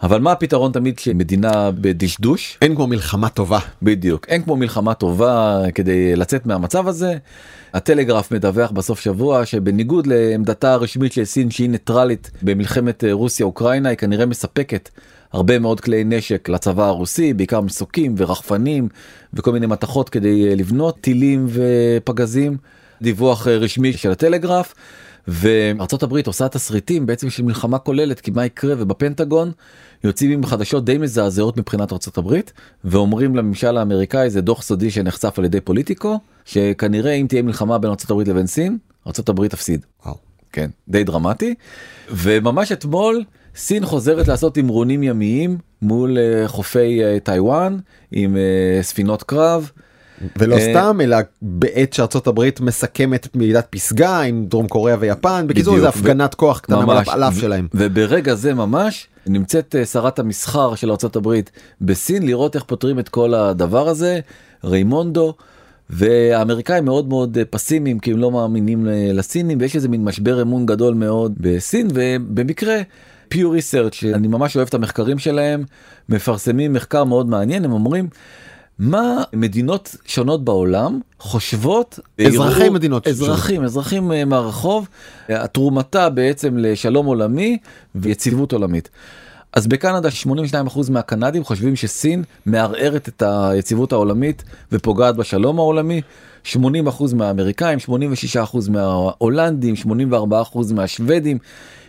אבל 0.03 0.19
מה 0.19 0.31
הפתרון 0.31 0.71
תמיד 0.71 0.97
כשמדינה 0.97 1.71
בדשדוש? 1.71 2.57
אין 2.61 2.75
כמו 2.75 2.87
מלחמה 2.87 3.29
טובה. 3.29 3.59
בדיוק, 3.81 4.25
אין 4.27 4.43
כמו 4.43 4.55
מלחמה 4.55 4.93
טובה 4.93 5.61
כדי 5.75 6.15
לצאת 6.15 6.45
מהמצב 6.45 6.87
הזה. 6.87 7.17
הטלגרף 7.73 8.31
מדווח 8.31 8.71
בסוף 8.71 8.99
שבוע 8.99 9.45
שבניגוד 9.45 10.07
לעמדתה 10.07 10.73
הרשמית 10.73 11.13
של 11.13 11.25
סין 11.25 11.51
שהיא 11.51 11.69
ניטרלית 11.69 12.31
במלחמת 12.41 13.03
אה, 13.03 13.13
רוסיה 13.13 13.45
אוקראינה 13.45 13.89
היא 13.89 13.97
כנראה 13.97 14.25
מספקת 14.25 14.89
הרבה 15.33 15.59
מאוד 15.59 15.81
כלי 15.81 16.03
נשק 16.03 16.49
לצבא 16.49 16.85
הרוסי 16.85 17.33
בעיקר 17.33 17.61
מסוקים 17.61 18.15
ורחפנים 18.17 18.87
וכל 19.33 19.51
מיני 19.51 19.65
מתכות 19.65 20.09
כדי 20.09 20.55
לבנות 20.55 20.97
טילים 21.01 21.47
ופגזים. 21.49 22.57
דיווח 23.01 23.47
רשמי 23.47 23.93
של 23.93 24.11
הטלגרף. 24.11 24.73
וארצות 25.27 26.03
הברית 26.03 26.27
עושה 26.27 26.49
תסריטים 26.49 27.05
בעצם 27.05 27.29
של 27.29 27.43
מלחמה 27.43 27.79
כוללת 27.79 28.19
כי 28.19 28.31
מה 28.31 28.45
יקרה 28.45 28.75
ובפנטגון 28.77 29.51
יוצאים 30.03 30.31
עם 30.31 30.45
חדשות 30.45 30.85
די 30.85 30.97
מזעזעות 30.97 31.57
מבחינת 31.57 31.93
ארצות 31.93 32.17
הברית 32.17 32.53
ואומרים 32.83 33.35
לממשל 33.35 33.77
האמריקאי 33.77 34.29
זה 34.29 34.41
דוח 34.41 34.61
סודי 34.61 34.91
שנחשף 34.91 35.39
על 35.39 35.45
ידי 35.45 35.61
פוליטיקו 35.61 36.19
שכנראה 36.45 37.11
אם 37.11 37.25
תהיה 37.29 37.41
מלחמה 37.41 37.77
בין 37.77 37.89
ארצות 37.89 38.11
הברית 38.11 38.27
לבין 38.27 38.47
סין 38.47 38.77
ארצות 39.07 39.29
הברית 39.29 39.51
תפסיד. 39.51 39.85
וואו. 40.05 40.15
כן 40.51 40.69
די 40.87 41.03
דרמטי 41.03 41.53
וממש 42.11 42.71
אתמול 42.71 43.23
סין 43.55 43.85
חוזרת 43.85 44.27
לעשות 44.27 44.55
תמרונים 44.55 45.03
ימיים 45.03 45.57
מול 45.81 46.17
uh, 46.17 46.47
חופי 46.47 46.99
uh, 47.01 47.19
טיוואן 47.19 47.77
עם 48.11 48.35
uh, 48.35 48.83
ספינות 48.83 49.23
קרב. 49.23 49.71
ולא 50.37 50.55
אה, 50.55 50.61
סתם 50.61 50.97
אלא 51.01 51.17
בעת 51.41 51.93
שארצות 51.93 52.27
הברית 52.27 52.59
מסכמת 52.59 53.35
מעידת 53.35 53.67
פסגה 53.69 54.21
עם 54.21 54.45
דרום 54.45 54.67
קוריאה 54.67 54.97
ויפן 54.99 55.45
בקיצור 55.47 55.79
זה 55.79 55.89
הפגנת 55.89 56.35
כוח 56.35 56.59
קטנה 56.59 57.01
על 57.07 57.23
אף 57.23 57.39
שלהם. 57.39 57.67
וברגע 57.73 58.35
זה 58.35 58.53
ממש 58.53 59.07
נמצאת 59.27 59.75
אה, 59.79 59.85
שרת 59.85 60.19
המסחר 60.19 60.75
של 60.75 60.91
ארצות 60.91 61.15
הברית 61.15 61.51
בסין 61.81 62.25
לראות 62.25 62.55
איך 62.55 62.63
פותרים 62.63 62.99
את 62.99 63.09
כל 63.09 63.33
הדבר 63.33 63.87
הזה. 63.87 64.19
ריימונדו. 64.63 65.33
והאמריקאים 65.89 66.85
מאוד 66.85 67.07
מאוד 67.07 67.37
אה, 67.37 67.45
פסימיים 67.45 67.99
כי 67.99 68.11
הם 68.11 68.17
לא 68.17 68.31
מאמינים 68.31 68.85
לסינים 69.13 69.57
ויש 69.61 69.75
איזה 69.75 69.89
מין 69.89 70.03
משבר 70.03 70.41
אמון 70.41 70.65
גדול 70.65 70.93
מאוד 70.93 71.33
בסין 71.37 71.87
ובמקרה 71.93 72.81
פיור 73.29 73.53
ריסרצ' 73.53 73.93
שאני 73.93 74.27
ממש 74.27 74.55
אוהב 74.55 74.67
את 74.67 74.73
המחקרים 74.73 75.19
שלהם 75.19 75.63
מפרסמים 76.09 76.73
מחקר 76.73 77.03
מאוד 77.03 77.29
מעניין 77.29 77.65
הם 77.65 77.71
אומרים 77.71 78.09
מה 78.79 79.23
מדינות 79.33 79.95
שונות 80.05 80.45
בעולם 80.45 80.99
חושבות 81.19 81.99
אזרחי 82.27 82.63
יראו, 82.63 82.73
מדינות 82.73 83.07
אזרחים 83.07 83.63
אזרחים 83.63 84.11
אה, 84.11 84.25
מהרחוב 84.25 84.87
התרומתה 85.29 86.09
בעצם 86.09 86.57
לשלום 86.57 87.05
עולמי 87.05 87.57
ויציבות 87.95 88.53
עולמית. 88.53 88.89
אז 89.53 89.67
בקנדה 89.67 90.09
82% 90.69 90.91
מהקנדים 90.91 91.43
חושבים 91.43 91.75
שסין 91.75 92.23
מערערת 92.45 93.07
את 93.07 93.23
היציבות 93.25 93.91
העולמית 93.91 94.43
ופוגעת 94.71 95.15
בשלום 95.15 95.59
העולמי. 95.59 96.01
80% 96.53 96.55
מהאמריקאים 97.15 97.79
86% 97.85 98.69
מההולנדים 98.69 99.75
84% 99.75 100.73
מהשוודים 100.73 101.37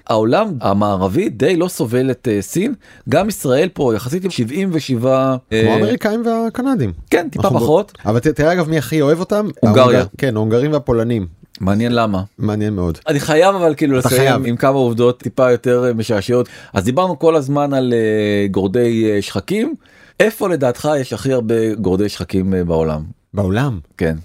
העולם 0.09 0.53
המערבי 0.61 1.29
די 1.29 1.57
לא 1.57 1.69
סובל 1.69 2.11
את 2.11 2.29
אה, 2.31 2.43
סין, 2.43 2.75
גם 3.09 3.29
ישראל 3.29 3.69
פה 3.73 3.95
יחסית 3.95 4.25
עם 4.25 4.31
77... 4.31 5.37
כמו 5.51 5.59
אה, 5.59 5.75
האמריקאים 5.75 6.23
והקנדים. 6.27 6.93
כן, 7.11 7.29
טיפה 7.29 7.51
פחות. 7.51 7.93
אבל 8.07 8.19
תראה 8.19 8.53
אגב 8.53 8.69
מי 8.69 8.79
הכי 8.79 9.01
אוהב 9.01 9.21
אותם? 9.21 9.49
הונגריה. 9.61 10.05
כן, 10.19 10.37
ההונגרים 10.37 10.73
והפולנים. 10.73 11.27
מעניין 11.61 11.93
למה. 11.93 12.23
מעניין 12.39 12.75
מאוד. 12.75 12.99
אני 13.09 13.21
חייב 13.21 13.55
אבל 13.55 13.75
כאילו 13.75 13.97
לסיים 13.97 14.21
חייב. 14.21 14.47
עם 14.47 14.57
כמה 14.57 14.79
עובדות 14.79 15.23
טיפה 15.23 15.51
יותר 15.51 15.85
אה, 15.85 15.93
משעשעות. 15.93 16.49
אז 16.73 16.85
דיברנו 16.85 17.19
כל 17.19 17.37
הזמן 17.37 17.75
על 17.75 17.93
אה, 17.93 18.47
גורדי 18.51 19.11
אה, 19.11 19.23
שחקים. 19.23 19.75
איפה 20.21 20.49
לדעתך 20.49 20.89
יש 21.01 21.13
הכי 21.13 21.33
הרבה 21.33 21.75
גורדי 21.75 22.09
שחקים 22.09 22.55
אה, 22.55 22.65
בעולם? 22.65 23.03
בעולם. 23.35 23.81
כן. 23.97 24.17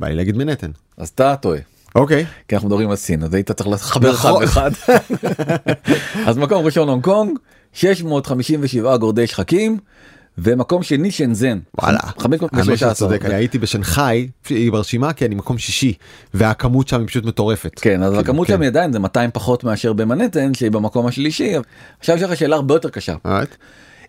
בא 0.00 0.08
לי 0.08 0.14
להגיד 0.14 0.36
מנהטן. 0.36 0.70
אז 0.96 1.08
אתה 1.08 1.36
טועה. 1.36 1.58
אוקיי. 1.94 2.26
כי 2.48 2.54
אנחנו 2.54 2.68
מדברים 2.68 2.90
על 2.90 2.96
סין 2.96 3.22
אז 3.22 3.34
היית 3.34 3.52
צריך 3.52 3.68
לחבר 3.68 4.10
אחד 4.10 4.28
נכון. 4.28 4.42
ואחד. 4.42 4.70
אז 6.28 6.38
מקום 6.38 6.64
ראשון 6.64 6.88
הונג 6.88 7.04
קונג 7.04 7.38
657 7.72 8.96
גורדי 8.96 9.26
שחקים 9.26 9.78
ומקום 10.38 10.82
שני 10.82 11.10
שנזן. 11.10 11.58
וואלה. 11.80 11.98
האמת 12.02 12.40
שאתה 12.40 12.56
513. 12.56 12.94
צודק, 12.94 13.24
אני 13.24 13.34
הייתי 13.34 13.58
בשנגחאי, 13.58 14.28
היא 14.48 14.72
ברשימה 14.72 15.12
כי 15.12 15.26
אני 15.26 15.34
מקום 15.34 15.58
שישי, 15.58 15.94
והכמות 16.34 16.88
שם 16.88 17.00
היא 17.00 17.08
פשוט 17.08 17.24
מטורפת. 17.24 17.72
כן 17.80 18.02
אז 18.02 18.08
כאילו, 18.08 18.20
הכמות 18.20 18.46
כן. 18.46 18.54
שם 18.54 18.62
עדיין 18.62 18.92
זה 18.92 18.98
200 18.98 19.30
פחות 19.32 19.64
מאשר 19.64 19.92
במנהטן 19.92 20.54
שהיא 20.54 20.70
במקום 20.70 21.06
השלישי. 21.06 21.52
עכשיו 22.00 22.16
יש 22.16 22.22
לך 22.22 22.36
שאלה 22.36 22.56
הרבה 22.56 22.74
יותר 22.74 22.88
קשה. 22.88 23.14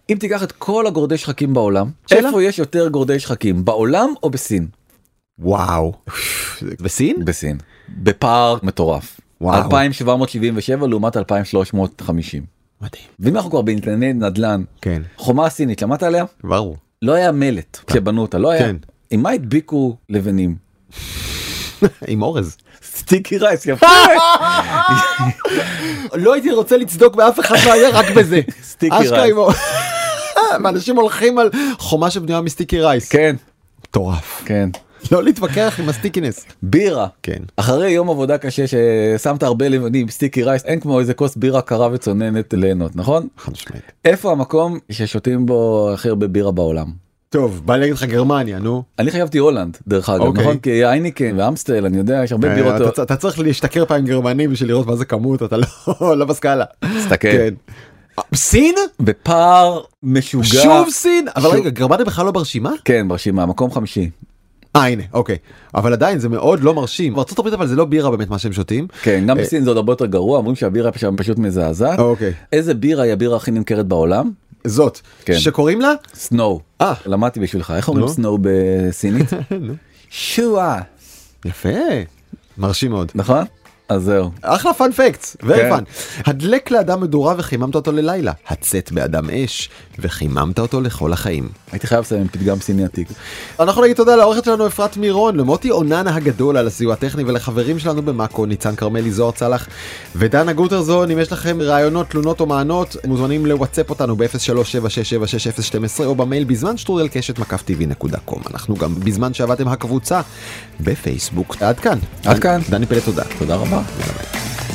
אם 0.09 0.17
תיקח 0.19 0.43
את 0.43 0.51
כל 0.51 0.87
הגורדי 0.87 1.17
שחקים 1.17 1.53
בעולם? 1.53 1.89
איפה 2.11 2.43
יש 2.43 2.59
יותר 2.59 2.87
גורדי 2.87 3.19
שחקים 3.19 3.65
בעולם 3.65 4.13
או 4.23 4.29
בסין? 4.29 4.67
וואו. 5.39 5.93
בסין? 6.61 7.25
בסין. 7.25 7.57
בפער 7.89 8.57
מטורף. 8.63 9.19
וואו. 9.41 9.61
2777 9.61 10.87
לעומת 10.87 11.17
2350. 11.17 12.45
מדהים. 12.81 13.03
ואם 13.19 13.35
אנחנו 13.35 13.49
כבר 13.49 13.61
בענייני 13.61 14.13
נדל"ן 14.13 14.63
כן. 14.81 15.01
חומה 15.17 15.45
הסינית 15.45 15.79
שמעת 15.79 16.03
עליה? 16.03 16.25
ברור. 16.43 16.77
לא 17.01 17.13
היה 17.13 17.31
מלט 17.31 17.79
כשבנו 17.87 18.21
אותה 18.21 18.37
לא 18.37 18.51
היה. 18.51 18.61
כן. 18.61 18.75
עם 19.09 19.23
מה 19.23 19.29
הדביקו 19.29 19.97
לבנים? 20.09 20.55
עם 22.07 22.21
אורז. 22.21 22.57
סטיקי 22.83 23.37
רייס 23.37 23.65
יפה. 23.65 23.87
לא 26.13 26.33
הייתי 26.33 26.51
רוצה 26.51 26.77
לצדוק 26.77 27.15
באף 27.15 27.39
אחד 27.39 27.55
והיה 27.65 27.89
רק 27.89 28.05
בזה. 28.15 28.41
סטיקי 28.71 29.07
רייס. 29.07 29.35
ואנשים 30.63 30.95
הולכים 30.95 31.37
על 31.37 31.49
חומה 31.77 32.11
שבנויה 32.11 32.41
מ 32.41 32.47
sticky 32.47 32.81
rice. 32.81 33.09
כן 33.09 33.35
מטורף. 33.87 34.41
כן. 34.45 34.69
לא 35.11 35.23
להתווכח 35.23 35.79
עם 35.79 35.89
ה 35.89 35.94
stickiness. 35.94 36.45
בירה. 36.63 37.07
כן. 37.23 37.39
אחרי 37.57 37.91
יום 37.91 38.09
עבודה 38.09 38.37
קשה 38.37 38.63
ששמת 38.67 39.43
הרבה 39.43 39.69
לבנים 39.69 40.09
sticky 40.09 40.43
rice 40.43 40.65
אין 40.65 40.79
כמו 40.79 40.99
איזה 40.99 41.13
כוס 41.13 41.35
בירה 41.35 41.61
קרה 41.61 41.89
וצוננת 41.91 42.53
ליהנות 42.53 42.95
נכון? 42.95 43.27
חד 43.37 43.51
משמעית. 43.51 43.91
איפה 44.05 44.31
המקום 44.31 44.79
ששותים 44.91 45.45
בו 45.45 45.89
הכי 45.93 46.09
הרבה 46.09 46.27
בירה 46.27 46.51
בעולם? 46.51 47.03
טוב, 47.29 47.61
בא 47.65 47.73
לי 47.73 47.79
להגיד 47.79 47.95
לך 47.95 48.03
גרמניה, 48.03 48.59
נו. 48.59 48.83
אני 48.99 49.11
חשבתי 49.11 49.37
הולנד 49.37 49.77
דרך 49.87 50.09
אגב 50.09 50.21
אוקיי. 50.21 50.43
נכון 50.43 50.57
כי 50.57 50.85
היינקן 50.85 51.39
ואמסטל 51.39 51.85
אני 51.85 51.97
יודע 51.97 52.21
יש 52.23 52.31
הרבה 52.31 52.47
אה, 52.49 52.55
בירות. 52.55 52.93
אתה 52.93 53.03
אתה 53.03 53.15
צריך 53.15 53.39
להשתכר 53.39 53.85
פעם 53.85 54.05
גרמנים 54.05 54.51
בשביל 54.51 54.69
לראות 54.69 54.87
מה 54.87 54.95
זה 54.95 55.05
כמות, 55.05 55.43
אתה 55.43 55.57
לא 55.57 56.15
לא 56.19 56.25
בסקאלה. 56.25 56.65
תסתכל. 56.97 57.15
כן. 57.31 57.53
אה, 58.19 58.23
סין? 58.35 58.75
בפער 58.99 59.81
משוגע. 60.03 60.47
שוב 60.47 60.89
סין? 60.89 61.27
אבל. 61.35 61.49
רגע, 61.49 61.69
גרמניה 61.69 62.05
בכלל 62.05 62.25
לא 62.25 62.31
ברשימה? 62.31 62.71
כן 62.85 63.07
ברשימה 63.07 63.45
מקום 63.45 63.71
חמישי. 63.71 64.09
אה 64.75 64.87
הנה, 64.87 65.03
אוקיי. 65.13 65.37
אבל 65.75 65.93
עדיין 65.93 66.19
זה 66.19 66.29
מאוד 66.29 66.63
לא 66.63 66.73
מרשים. 66.73 67.13
בארצות 67.13 67.39
הברית 67.39 67.53
אבל 67.53 67.67
זה 67.67 67.75
לא 67.75 67.85
בירה 67.85 68.11
באמת 68.11 68.29
מה 68.29 68.37
שהם 68.39 68.53
שותים. 68.53 68.87
כן 69.01 69.23
גם 69.27 69.37
אה, 69.37 69.43
בסין 69.43 69.63
זה 69.63 69.69
עוד 69.69 69.77
הרבה 69.77 69.91
יותר 69.91 70.05
גרוע 70.05 70.37
אומרים 70.37 70.55
שהבירה 70.55 70.91
שם 70.97 71.15
פשוט 71.17 71.37
מזעזעת. 71.39 71.99
אוקיי. 71.99 72.33
איזה 72.51 72.73
בירה 72.73 73.03
היא 73.03 73.13
הבירה 73.13 73.35
הכי 73.35 73.51
נמכרת 73.51 73.85
בעולם? 73.85 74.31
זאת. 74.67 74.99
כן. 75.25 75.39
שקוראים 75.39 75.81
לה? 75.81 75.93
Snow. 76.13 76.59
אה. 76.81 76.93
למדתי 77.05 77.39
בשבילך 77.39 77.73
איך 77.77 77.87
אומרים 77.87 78.05
נו. 78.05 78.13
Snow 78.13 78.37
בסינית? 78.41 79.29
שואה. 80.09 80.79
יפה. 81.45 81.69
מרשים 82.57 82.91
מאוד. 82.91 83.11
נכון? 83.15 83.45
אז 83.93 84.03
זהו. 84.03 84.31
אחלה 84.41 84.73
פאנ 84.73 84.91
פקטס, 84.91 85.37
כן. 85.39 85.47
very 85.47 85.73
fun. 85.73 85.83
הדלק 86.25 86.71
לאדם 86.71 87.01
מדורה 87.01 87.35
וחיממת 87.37 87.75
אותו 87.75 87.91
ללילה. 87.91 88.31
הצאת 88.47 88.91
באדם 88.91 89.29
אש 89.29 89.69
וחיממת 89.99 90.59
אותו 90.59 90.81
לכל 90.81 91.13
החיים. 91.13 91.49
הייתי 91.71 91.87
חייב 91.87 92.01
לסיים 92.01 92.21
עם 92.21 92.27
פתגם 92.27 92.59
סיני 92.59 92.85
עתיק. 92.85 93.07
אנחנו 93.59 93.81
נגיד 93.81 93.95
תודה 93.95 94.15
לעורכת 94.15 94.45
שלנו 94.45 94.67
אפרת 94.67 94.97
מירון, 94.97 95.35
למוטי 95.35 95.71
אוננה 95.71 96.15
הגדול 96.15 96.57
על 96.57 96.67
הסיוע 96.67 96.93
הטכני 96.93 97.23
ולחברים 97.23 97.79
שלנו 97.79 98.01
במאקו, 98.01 98.45
ניצן 98.45 98.75
כרמלי, 98.75 99.11
זוהר 99.11 99.31
צלח 99.31 99.67
ודנה 100.15 100.53
גוטרזון. 100.53 101.11
אם 101.11 101.19
יש 101.19 101.31
לכם 101.31 101.61
רעיונות, 101.61 102.09
תלונות 102.09 102.39
או 102.39 102.45
מענות, 102.45 102.95
מוזמנים 103.05 103.45
לוואטסאפ 103.45 103.89
אותנו 103.89 104.15
ב-0376766012 104.15 106.03
או 106.05 106.15
במייל 106.15 106.43
בזמן 106.43 106.77
שטרודל 106.77 107.07
קשת 107.07 107.39
מקף 107.39 107.63
קום. 108.25 108.41
אנחנו 108.51 108.75
גם 108.75 108.95
בזמן 108.99 109.33
שעבדתם 109.33 109.67
הקבוצה 109.67 110.21
בפייסבוק. 110.79 111.55
עד 111.61 111.79
כאן. 111.79 111.97
עד 112.25 112.39
כאן. 112.39 112.61
דני 112.69 112.85
פלד 112.85 112.99
תודה. 112.99 113.23
תודה 113.39 113.55
רבה. 113.55 113.82
never 113.85 114.13
mind. 114.13 114.72